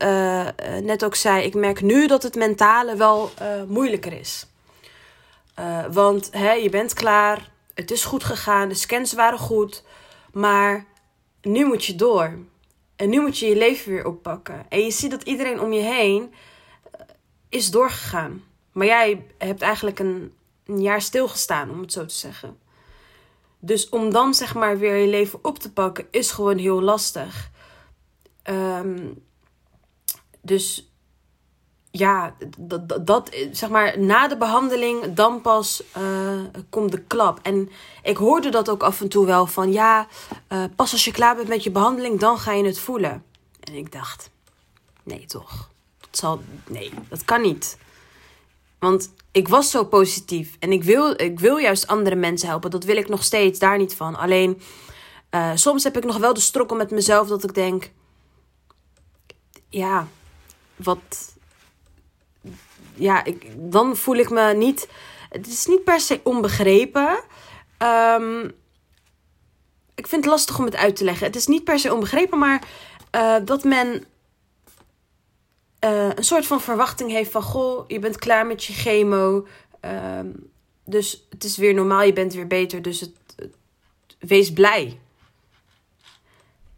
[0.81, 3.31] net ook zei, ik merk nu dat het mentale wel
[3.67, 4.47] moeilijker is.
[5.91, 9.83] want hè, je bent klaar, het is goed gegaan, de scans waren goed.
[10.31, 10.85] Maar
[11.45, 12.37] nu moet je door.
[12.95, 14.65] En nu moet je je leven weer oppakken.
[14.69, 16.33] En je ziet dat iedereen om je heen
[16.91, 17.01] eh,
[17.49, 18.43] is doorgegaan.
[18.71, 20.33] Maar jij hebt eigenlijk een,
[20.65, 22.59] jaar stilgestaan, om het zo te zeggen.
[23.59, 27.51] Dus om dan zeg maar weer je leven op te pakken, is gewoon heel lastig.
[28.43, 29.07] Ehm,
[30.41, 30.94] dus
[31.97, 36.39] ja, dat, dat, zeg maar, na de behandeling, dan pas uh,
[36.69, 37.39] komt de klap.
[37.41, 37.69] En
[38.03, 40.07] ik hoorde dat ook af en toe wel van, ja,
[40.49, 43.23] uh, pas als je klaar bent met je behandeling, dan ga je het voelen.
[43.59, 44.29] En ik dacht,
[45.03, 45.69] nee toch,
[45.99, 47.77] dat zal, nee, dat kan niet.
[48.79, 52.71] Want ik was zo positief en ik wil, ik wil juist andere mensen helpen.
[52.71, 54.15] Dat wil ik nog steeds, daar niet van.
[54.15, 54.61] Alleen,
[55.31, 57.91] uh, soms heb ik nog wel de strokkel met mezelf dat ik denk,
[59.69, 60.07] ja,
[60.75, 61.34] wat
[62.95, 64.87] ja, ik, dan voel ik me niet.
[65.29, 67.23] Het is niet per se onbegrepen.
[67.79, 68.51] Um,
[69.95, 71.25] ik vind het lastig om het uit te leggen.
[71.25, 72.67] Het is niet per se onbegrepen, maar
[73.15, 74.05] uh, dat men
[75.85, 79.47] uh, een soort van verwachting heeft van: Goh, je bent klaar met je chemo.
[79.81, 80.51] Um,
[80.85, 82.81] dus het is weer normaal, je bent weer beter.
[82.81, 83.15] Dus het
[84.19, 84.99] wees blij.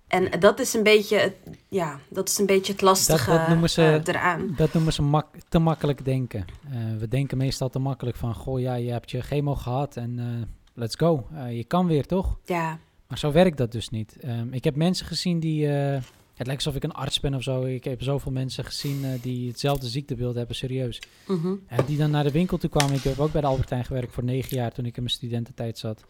[0.07, 1.33] En dat is een beetje,
[1.67, 4.53] ja, dat is een beetje het lastige dat, dat noemen ze, uh, eraan.
[4.55, 6.45] Dat noemen ze mak te makkelijk denken.
[6.71, 10.17] Uh, we denken meestal te makkelijk van, goh ja, je hebt je chemo gehad en
[10.17, 10.25] uh,
[10.73, 11.27] let's go.
[11.49, 12.37] je kan weer, toch?
[12.45, 12.79] Ja.
[13.07, 14.17] Maar zo werkt dat dus niet.
[14.25, 17.63] Um, ik heb mensen gezien die, het lijkt alsof ik een arts ben of zo.
[17.63, 21.01] Ik heb zoveel mensen gezien die hetzelfde ziektebeeld hebben, serieus.
[21.27, 21.63] Mm -hmm.
[21.67, 22.95] En die dan naar de winkel toe kwamen.
[22.95, 25.77] Ik heb ook bij de Albertijn gewerkt voor negen jaar toen ik in mijn studententijd
[25.77, 26.03] zat.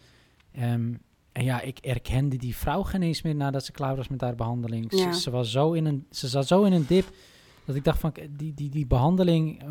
[0.59, 0.99] Um,
[1.37, 4.35] en ja, ik erkende die vrouw geen eens meer nadat ze klaar was met haar
[4.35, 4.85] behandeling.
[4.89, 5.13] Ja.
[5.13, 7.05] Ze, ze, was zo in een, ze zat zo in een dip
[7.65, 9.69] dat ik dacht van, die, die, die behandeling uh,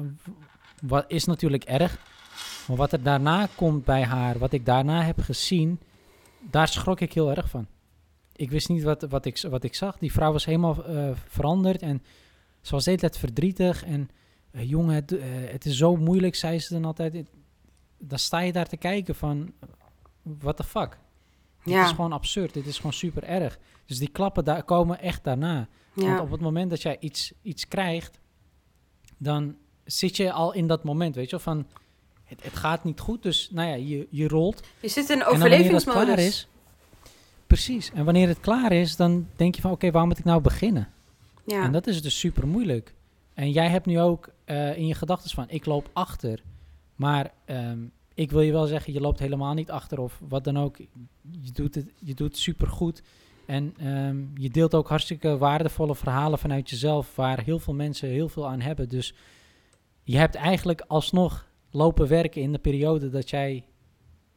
[0.83, 1.99] wat, is natuurlijk erg.
[2.69, 5.81] Maar wat er daarna komt bij haar, wat ik daarna heb gezien,
[6.51, 7.67] daar schrok ik heel erg van.
[8.33, 9.99] Ik wist niet wat, wat, ik, wat ik zag.
[9.99, 12.03] Die vrouw was helemaal uh, veranderd en
[12.61, 13.85] ze was de hele tijd verdrietig.
[13.85, 14.11] En
[14.53, 17.25] uh, jongen, het, uh, het is zo moeilijk, zei ze dan altijd.
[17.99, 19.53] Dan sta je daar te kijken van,
[20.23, 20.99] what the fuck?
[21.67, 21.85] Dit ja.
[21.85, 22.55] is gewoon absurd.
[22.55, 23.59] Dit is gewoon super erg.
[23.87, 25.69] Dus die klappen daar komen echt daarna.
[25.93, 26.07] Ja.
[26.07, 28.19] Want op het moment dat jij iets, iets krijgt,
[29.17, 31.67] dan zit je al in dat moment, weet je, van
[32.25, 33.23] het, het gaat niet goed.
[33.23, 34.63] Dus nou ja, je, je rolt.
[34.81, 36.17] Je zit in overlevingsmodus.
[36.17, 36.49] is,
[37.47, 37.91] precies.
[37.93, 40.89] En wanneer het klaar is, dan denk je van oké, waar moet ik nou beginnen?
[41.45, 41.63] Ja.
[41.63, 42.95] En dat is dus super moeilijk.
[43.35, 46.43] En jij hebt nu ook uh, in je gedachten van ik loop achter.
[46.97, 50.59] Maar um, ik wil je wel zeggen, je loopt helemaal niet achter of wat dan
[50.59, 50.77] ook.
[51.31, 53.03] Je doet het, je doet het super goed.
[53.47, 58.29] En um, je deelt ook hartstikke waardevolle verhalen vanuit jezelf, waar heel veel mensen heel
[58.29, 58.89] veel aan hebben.
[58.89, 59.15] Dus
[60.03, 63.65] je hebt eigenlijk alsnog lopen werken in de periode dat jij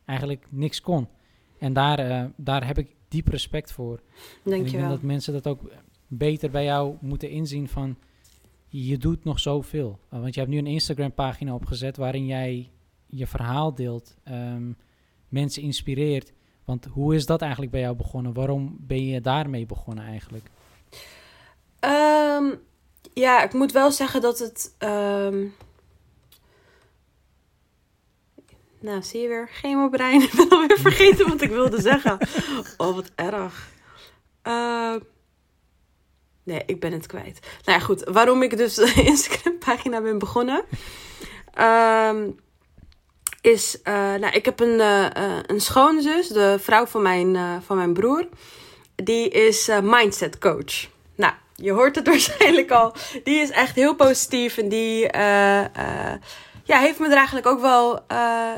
[0.05, 1.07] eigenlijk niks kon.
[1.59, 4.01] En daar, uh, daar heb ik diep respect voor.
[4.43, 5.71] Denk ik denk dat mensen dat ook
[6.07, 7.97] beter bij jou moeten inzien van
[8.67, 9.99] je doet nog zoveel.
[10.13, 12.69] Uh, want je hebt nu een Instagram pagina opgezet waarin jij
[13.09, 14.77] je verhaal deelt, um,
[15.27, 16.33] mensen inspireert.
[16.65, 18.33] Want hoe is dat eigenlijk bij jou begonnen?
[18.33, 20.49] Waarom ben je daarmee begonnen eigenlijk?
[21.79, 22.59] Um,
[23.13, 24.75] ja, ik moet wel zeggen dat het.
[24.79, 25.55] Um...
[28.81, 29.49] Nou, zie je weer.
[29.51, 30.21] Chemobrein.
[30.31, 32.17] Ik ben alweer vergeten wat ik wilde zeggen.
[32.77, 33.69] Oh, wat erg.
[34.43, 34.95] Uh...
[36.43, 37.39] Nee, ik ben het kwijt.
[37.65, 38.03] Nou ja, goed.
[38.03, 40.63] Waarom ik dus de Instagram-pagina ben begonnen.
[41.59, 42.39] Um,
[43.41, 45.05] is, uh, nou, ik heb een, uh,
[45.45, 48.27] een schoonzus, de vrouw van mijn, van mijn broer.
[48.95, 50.87] Die is mindset coach.
[51.15, 52.93] Nou, je hoort het waarschijnlijk al.
[53.23, 54.99] Die is echt heel positief en die
[56.63, 57.99] ja, heeft me er eigenlijk ook wel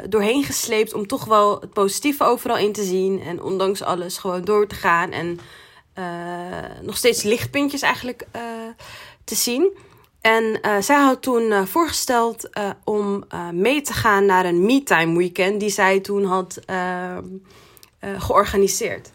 [0.09, 3.21] doorheen gesleept om toch wel het positieve overal in te zien.
[3.21, 5.39] En ondanks alles gewoon door te gaan en
[6.82, 8.27] nog steeds lichtpuntjes eigenlijk
[9.23, 9.77] te zien.
[10.22, 12.49] En zij had toen voorgesteld
[12.84, 17.26] om mee te gaan naar een me-time weekend die zij toen had ehm,
[17.99, 19.11] georganiseerd.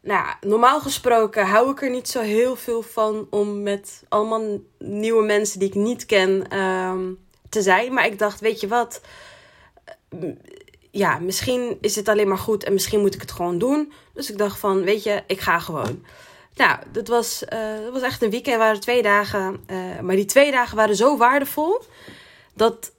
[0.00, 5.24] nou, normaal gesproken hou ik er niet zo heel veel van om met allemaal nieuwe
[5.24, 7.12] mensen die ik niet ken ehm,
[7.48, 7.92] te zijn.
[7.92, 9.00] Maar ik dacht, weet je wat?
[10.96, 13.92] ja, misschien is het alleen maar goed en misschien moet ik het gewoon doen.
[14.12, 16.04] Dus ik dacht van, weet je, ik ga gewoon.
[16.56, 19.64] Nou, dat was, uh, dat was echt een weekend, waren twee dagen.
[19.66, 21.82] Uh, maar die twee dagen waren zo waardevol
[22.54, 22.94] dat.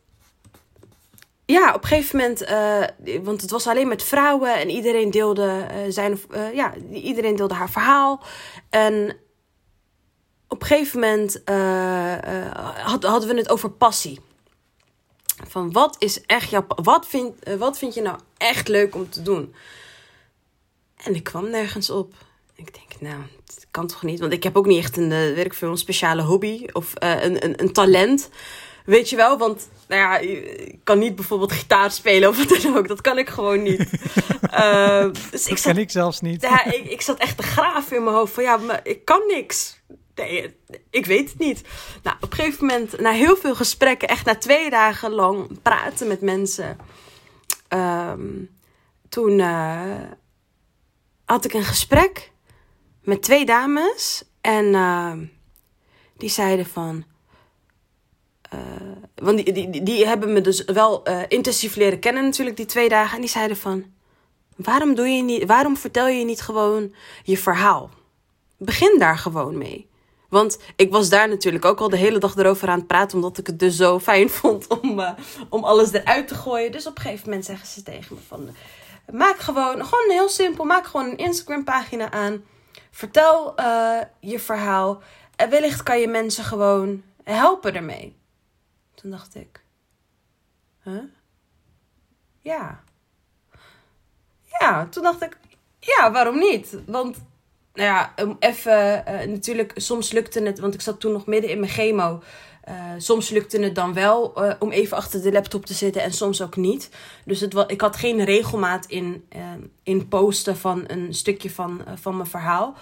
[1.45, 5.66] Ja, op een gegeven moment, uh, want het was alleen met vrouwen en iedereen deelde
[5.89, 6.20] zijn,
[6.53, 8.24] ja, iedereen deelde haar verhaal.
[8.70, 9.18] En
[10.47, 11.41] op een gegeven moment
[13.01, 14.20] hadden we het over passie.
[15.45, 16.66] Van wat is echt jouw.
[16.68, 19.55] Wat vind, eh, wat vind je nou echt leuk om te doen?
[20.95, 22.14] En ik kwam nergens op.
[22.55, 24.20] Ik denk, nou, dat kan toch niet?
[24.20, 27.43] Want ik heb ook niet echt een, werk voor een speciale hobby of uh, een,
[27.45, 28.30] een, een talent.
[28.86, 29.38] Weet je wel?
[29.38, 32.88] Want nou ja, ik kan niet bijvoorbeeld gitaar spelen of wat dan ook.
[32.88, 33.89] Dat kan ik gewoon niet.
[34.54, 36.41] uh, dus dat ik zat, ik zelfs niet.
[36.41, 39.22] Ja, ik, ik zat echt te graven in mijn hoofd van ja, maar ik kan
[39.28, 39.82] niks.
[40.16, 40.56] Nee,
[40.89, 41.62] ik weet het niet.
[42.04, 46.08] Nou, op een gegeven moment, na heel veel gesprekken, echt na twee dagen lang praten
[46.08, 46.78] met mensen.
[47.70, 48.50] Um,
[49.10, 50.02] toen uh,
[51.26, 52.32] had ik een gesprek
[53.08, 54.24] met twee dames.
[54.41, 55.12] En uh,
[56.18, 57.03] die zeiden van.
[58.53, 58.60] Uh,
[59.16, 63.16] want die, die, die hebben me dus wel intensief leren kennen, natuurlijk, die twee dagen.
[63.16, 63.86] En die zeiden van.
[64.55, 66.93] Waarom, doe je niet, waarom vertel je niet gewoon
[67.24, 67.89] je verhaal?
[68.58, 69.89] Begin daar gewoon mee.
[70.30, 73.18] Want ik was daar natuurlijk ook al de hele dag erover aan het praten.
[73.18, 75.12] Omdat ik het dus zo fijn vond om, uh,
[75.49, 76.72] om alles eruit te gooien.
[76.72, 78.49] Dus op een gegeven moment zeggen ze tegen me van...
[79.12, 80.66] Maak gewoon, gewoon heel simpel.
[80.66, 82.43] Maak gewoon een Instagram pagina aan.
[82.98, 85.02] Vertel uh, je verhaal.
[85.36, 88.18] En wellicht kan je mensen gewoon helpen ermee.
[88.95, 89.64] Toen dacht ik...
[90.84, 91.04] Huh?
[92.41, 92.84] Ja.
[94.60, 95.38] Ja, toen dacht ik...
[95.80, 96.78] Ja, waarom niet?
[96.86, 97.18] Want
[97.74, 101.60] nou ja, even, uh, natuurlijk, soms lukte het, want ik zat toen nog midden in
[101.60, 102.22] mijn chemo.
[102.68, 106.13] Uh, soms lukte het dan wel uh, om even achter de laptop te zitten en
[106.13, 106.89] soms ook niet.
[107.26, 109.28] Dus het, ik had geen regelmaat in,
[109.84, 112.76] in posten van een stukje van, van mijn verhaal.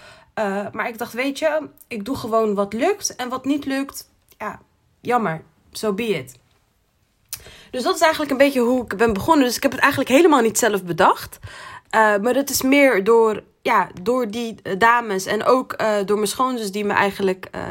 [0.71, 3.15] maar ik dacht, weet je, ik doe gewoon wat lukt.
[3.15, 4.59] En wat niet lukt, ja,
[5.01, 6.37] jammer, so be it.
[7.71, 9.45] Dus dat is eigenlijk een beetje hoe ik ben begonnen.
[9.45, 11.39] Dus ik heb het eigenlijk helemaal niet zelf bedacht.
[11.91, 16.27] maar dat is meer door ja, door die eh, dames en ook uh, door mijn
[16.27, 17.61] schoonzus die me eigenlijk uh,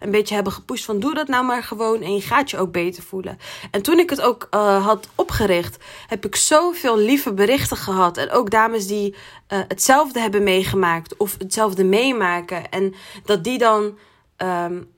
[0.00, 2.72] een beetje hebben gepusht van doe dat nou maar gewoon en je gaat je ook
[2.72, 3.38] beter voelen.
[3.70, 4.46] En toen ik het ook
[4.82, 9.14] had opgericht, heb ik zoveel lieve berichten gehad en ook dames die
[9.46, 13.98] hetzelfde hebben meegemaakt of hetzelfde meemaken en dat die dan
[14.36, 14.90] um,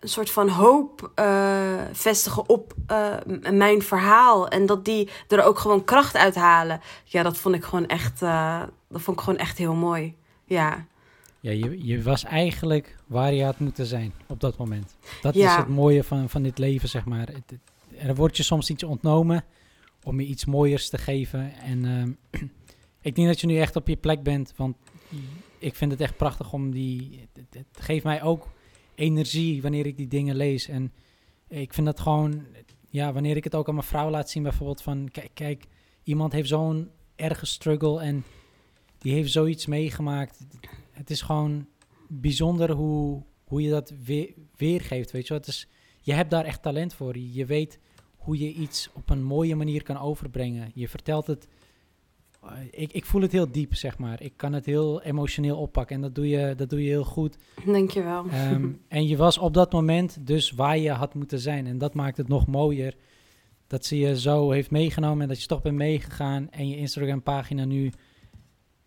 [0.00, 3.14] een soort van hoop uh, vestigen op uh,
[3.50, 4.48] mijn verhaal.
[4.48, 6.80] En dat die er ook gewoon kracht uit halen.
[7.04, 10.14] Ja, dat vond ik gewoon echt, uh, dat vond ik gewoon echt heel mooi.
[10.44, 10.86] Ja.
[11.40, 14.96] Ja, je, je was eigenlijk waar je had moeten zijn op dat moment.
[15.22, 17.28] Dat is het mooie van, van dit leven, zeg maar.
[17.98, 19.44] Er wordt je soms iets ontnomen
[20.02, 21.52] om je iets mooiers te geven.
[21.52, 22.18] En
[23.00, 24.76] ik denk dat je nu echt op je plek bent, want
[25.58, 27.28] ik vind het echt prachtig om die...
[27.32, 28.46] Het, het geeft mij ook
[28.98, 30.68] energie wanneer ik die dingen lees.
[30.68, 30.92] En
[31.48, 32.46] ik vind dat gewoon,
[32.88, 35.64] ja, wanneer ik het ook aan mijn vrouw laat zien, bijvoorbeeld van, kijk, kijk
[36.02, 38.24] iemand heeft zo'n erge struggle en
[38.98, 40.46] die heeft zoiets meegemaakt.
[40.90, 41.66] Het is gewoon
[42.08, 45.42] bijzonder hoe, hoe je dat weer, weergeeft, weet je wel.
[45.46, 45.68] Is,
[46.00, 47.18] je hebt daar echt talent voor.
[47.18, 47.78] Je weet
[48.16, 50.70] hoe je iets op een mooie manier kan overbrengen.
[50.74, 51.48] Je vertelt het
[52.70, 54.22] ik, ik voel het heel diep, zeg maar.
[54.22, 57.36] Ik kan het heel emotioneel oppakken en dat doe je, dat doe je heel goed.
[57.66, 58.24] Dankjewel.
[58.52, 61.66] Um, en je was op dat moment dus waar je had moeten zijn.
[61.66, 62.94] En dat maakt het nog mooier
[63.66, 67.64] dat ze je zo heeft meegenomen en dat je toch bent meegegaan en je Instagram-pagina
[67.64, 67.92] nu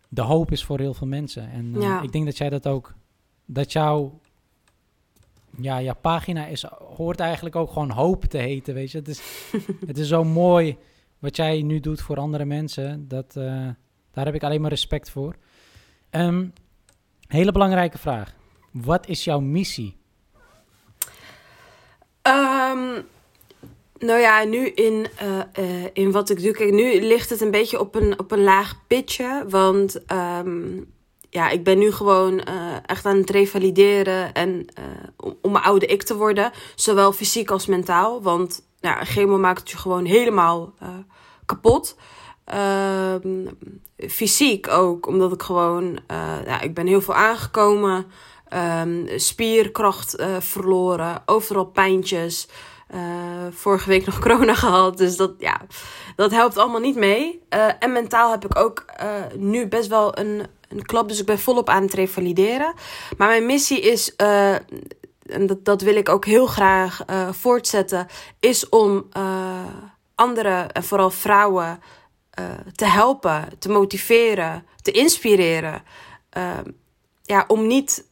[0.08, 1.50] de hoop is voor heel veel mensen.
[1.50, 2.94] En uh, ik denk dat jij dat ook,
[3.46, 4.20] dat jouw,
[5.60, 6.64] ja, jouw pagina is,
[6.96, 8.98] hoort eigenlijk ook gewoon hoop te heten, weet je.
[8.98, 9.20] Het is,
[9.86, 10.76] het is zo mooi
[11.22, 13.68] wat jij nu doet voor andere mensen, dat, uh,
[14.12, 15.36] daar heb ik alleen maar respect voor.
[16.10, 16.52] Um,
[17.26, 18.34] hele belangrijke vraag.
[18.70, 19.96] Wat is jouw missie?
[22.22, 23.04] Um,
[23.98, 26.52] nou ja, nu in, uh, uh, in wat ik doe.
[26.52, 29.44] Kijk, nu ligt het een beetje op een, op een laag pitje.
[29.48, 30.92] Want um,
[31.30, 32.40] ja, ik ben nu gewoon
[32.86, 34.32] echt aan het revalideren.
[34.32, 34.66] En
[35.40, 36.50] om mijn oude ik te worden.
[36.74, 38.22] Zowel fysiek als mentaal.
[38.22, 40.74] Want nou, chemo maakt je gewoon helemaal
[41.46, 41.96] kapot.
[42.54, 43.14] Uh,
[44.08, 45.98] fysiek ook, omdat ik gewoon,
[46.46, 48.06] ja, ik ben heel veel aangekomen.
[48.48, 52.48] ehm, spierkracht eh, verloren, overal pijntjes.
[52.88, 53.00] Eh,
[53.50, 55.60] vorige week nog corona gehad, dus dat, ja,
[56.16, 57.42] dat helpt allemaal niet mee.
[57.48, 58.84] Eh, en mentaal heb ik ook
[59.36, 62.74] nu best wel een, een klap, dus ik ben volop aan het revalideren.
[63.16, 64.14] Maar mijn missie is
[65.32, 68.06] en dat, dat wil ik ook heel graag voortzetten,
[68.40, 69.08] is om
[70.14, 71.80] anderen en vooral vrouwen
[72.40, 75.82] uh, te helpen, te motiveren, te inspireren.
[76.36, 76.58] Uh,
[77.22, 78.04] ja, om niet,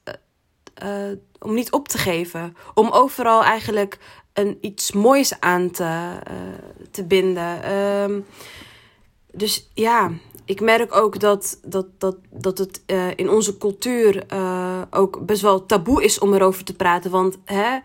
[0.84, 2.56] uh, om niet op te geven.
[2.74, 3.98] Om overal eigenlijk
[4.32, 6.18] een, iets moois aan te,
[6.90, 7.72] te binden.
[7.72, 8.26] Um,
[9.32, 10.10] dus ja,
[10.50, 12.82] ik merk ook dat, dat, dat, dat het
[13.16, 14.26] in onze cultuur
[14.90, 17.10] ook best wel taboe is om erover te praten.
[17.10, 17.78] Want hè,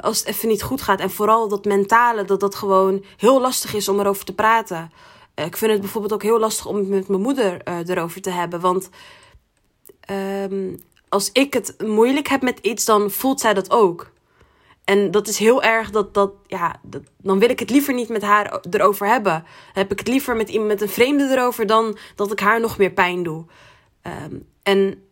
[0.00, 3.74] als het even niet goed gaat en vooral dat mentale, dat dat gewoon heel lastig
[3.74, 4.90] is om erover te praten.
[5.34, 8.30] Eh, ik vind het bijvoorbeeld ook heel lastig om het met mijn moeder erover te
[8.30, 8.60] hebben.
[8.60, 8.88] Want
[10.10, 14.10] um, als ik het moeilijk heb met iets, dan voelt zij dat ook.
[14.84, 16.80] En dat is heel erg dat, dat ja,
[17.16, 19.44] dan wil ik het liever niet met haar erover hebben.
[19.72, 22.78] Heb ik het liever met, iemand, met een vreemde erover dan dat ik haar nog
[22.78, 23.44] meer pijn doe.
[24.26, 25.02] Um, en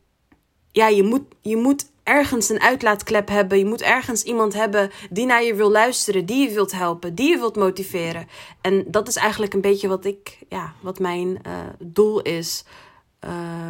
[0.73, 3.59] ja, je moet, je moet ergens een uitlaatklep hebben.
[3.59, 7.29] Je moet ergens iemand hebben die naar je wil luisteren, die je wilt helpen, die
[7.29, 8.29] je wilt motiveren.
[8.61, 12.65] En dat is eigenlijk een beetje wat ik, ja, wat mijn uh, doel is.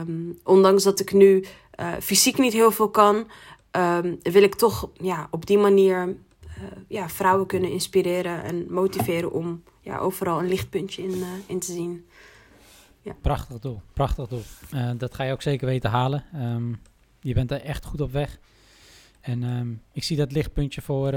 [0.01, 1.44] Um, ondanks dat ik nu
[1.80, 3.26] uh, fysiek niet heel veel kan,
[3.73, 6.14] um, wil ik toch ja, op die manier uh,
[6.89, 12.07] ja, vrouwen kunnen inspireren en motiveren om ja, overal een lichtpuntje in, in te zien.
[13.03, 13.14] Ja.
[13.21, 14.43] Prachtig doel, prachtig doel.
[14.97, 16.25] dat ga je ook zeker weten halen.
[16.35, 16.81] Um,
[17.21, 18.39] je bent er echt goed op weg.
[19.21, 21.14] En ehm, ik zie dat lichtpuntje voor,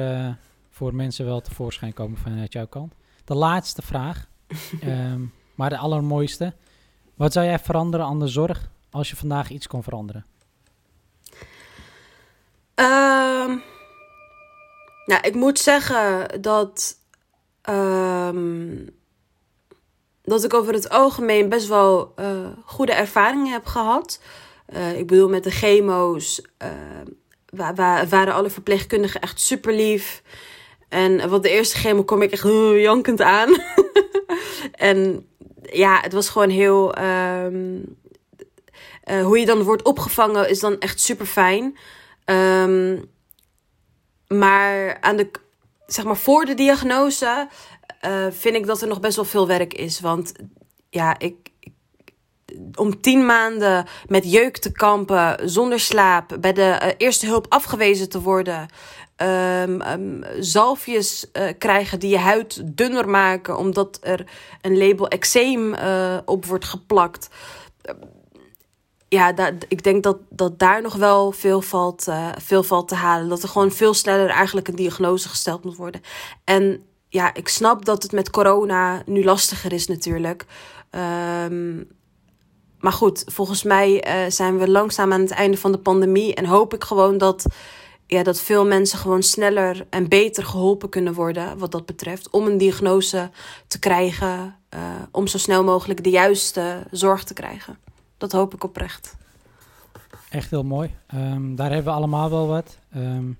[0.70, 2.94] voor mensen wel tevoorschijn komen vanuit jouw kant.
[3.24, 4.28] De laatste vraag,
[5.56, 6.54] maar de allermooiste.
[7.16, 10.26] Wat zou jij veranderen aan de zorg als je vandaag iets kon veranderen?
[12.76, 13.64] Um,
[15.06, 16.98] nou, ik moet zeggen dat,
[20.22, 22.28] dat ik over het algemeen best wel uh,
[22.66, 24.20] goede ervaringen heb gehad.
[24.74, 26.70] Uh, ik bedoel, met de chemo's uh,
[28.10, 30.22] waren alle verpleegkundigen echt super lief.
[30.90, 33.50] En wat de eerste chemo kom ik echt jankend aan.
[34.72, 35.28] en
[35.62, 36.98] ja, het was gewoon heel.
[36.98, 37.98] Um,
[39.24, 41.78] hoe je dan wordt opgevangen is dan echt super fijn.
[42.26, 43.12] Um,
[44.28, 45.32] maar aan de,
[45.86, 47.48] zeg maar voor de diagnose
[48.30, 50.00] vind ik dat er nog best wel veel werk is.
[50.00, 50.32] Want
[50.90, 51.36] ja, ik,
[52.76, 58.10] om tien maanden met jeuk te kampen, zonder slaap, bij de uh, eerste hulp afgewezen
[58.10, 58.68] te worden.
[59.18, 64.26] Um, zalfjes uh, krijgen die je huid dunner maken, omdat er
[64.62, 65.76] een label eczeem
[66.26, 67.28] op wordt geplakt.
[69.14, 72.08] Ja, ik denk dat, dat daar nog wel veel valt,
[72.42, 73.30] veel valt te halen.
[73.30, 76.02] Dat er gewoon veel sneller eigenlijk een diagnose gesteld moet worden.
[76.44, 80.46] En ja, ik snap dat het met corona nu lastiger is natuurlijk.
[81.50, 81.88] Um,
[82.84, 86.36] maar goed, volgens mij uh, zijn we langzaam aan het einde van de pandemie.
[86.36, 87.46] En hoop ik gewoon dat,
[88.08, 91.58] ja, dat veel mensen gewoon sneller en beter geholpen kunnen worden.
[91.58, 92.30] Wat dat betreft.
[92.30, 93.30] Om een diagnose
[93.68, 94.56] te krijgen.
[94.76, 94.80] Uh,
[95.12, 97.78] om zo snel mogelijk de juiste zorg te krijgen.
[98.24, 99.18] Dat hoop ik oprecht.
[100.30, 100.96] Echt heel mooi.
[101.16, 102.80] Um, daar hebben we allemaal wel wat.
[102.96, 103.38] Um,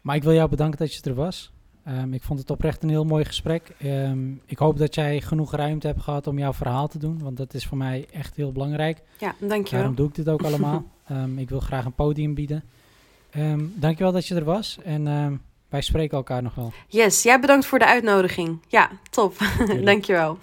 [0.00, 1.52] maar ik wil jou bedanken dat je er was.
[1.88, 3.68] Um, ik vond het oprecht een heel mooi gesprek.
[3.84, 7.36] Um, ik hoop dat jij genoeg ruimte hebt gehad om jouw verhaal te doen, want
[7.36, 9.02] dat is voor mij echt heel belangrijk.
[9.18, 9.68] Ja, dankjewel.
[9.70, 10.84] Daarom doe ik dit ook allemaal.
[11.10, 12.64] um, ik wil graag een podium bieden.
[13.74, 15.04] Dankjewel dat je er was en
[15.68, 16.72] wij spreken elkaar nog wel.
[16.86, 18.58] Yes, jij bedankt voor de uitnodiging.
[18.68, 19.36] Ja, top.
[19.84, 20.38] dankjewel.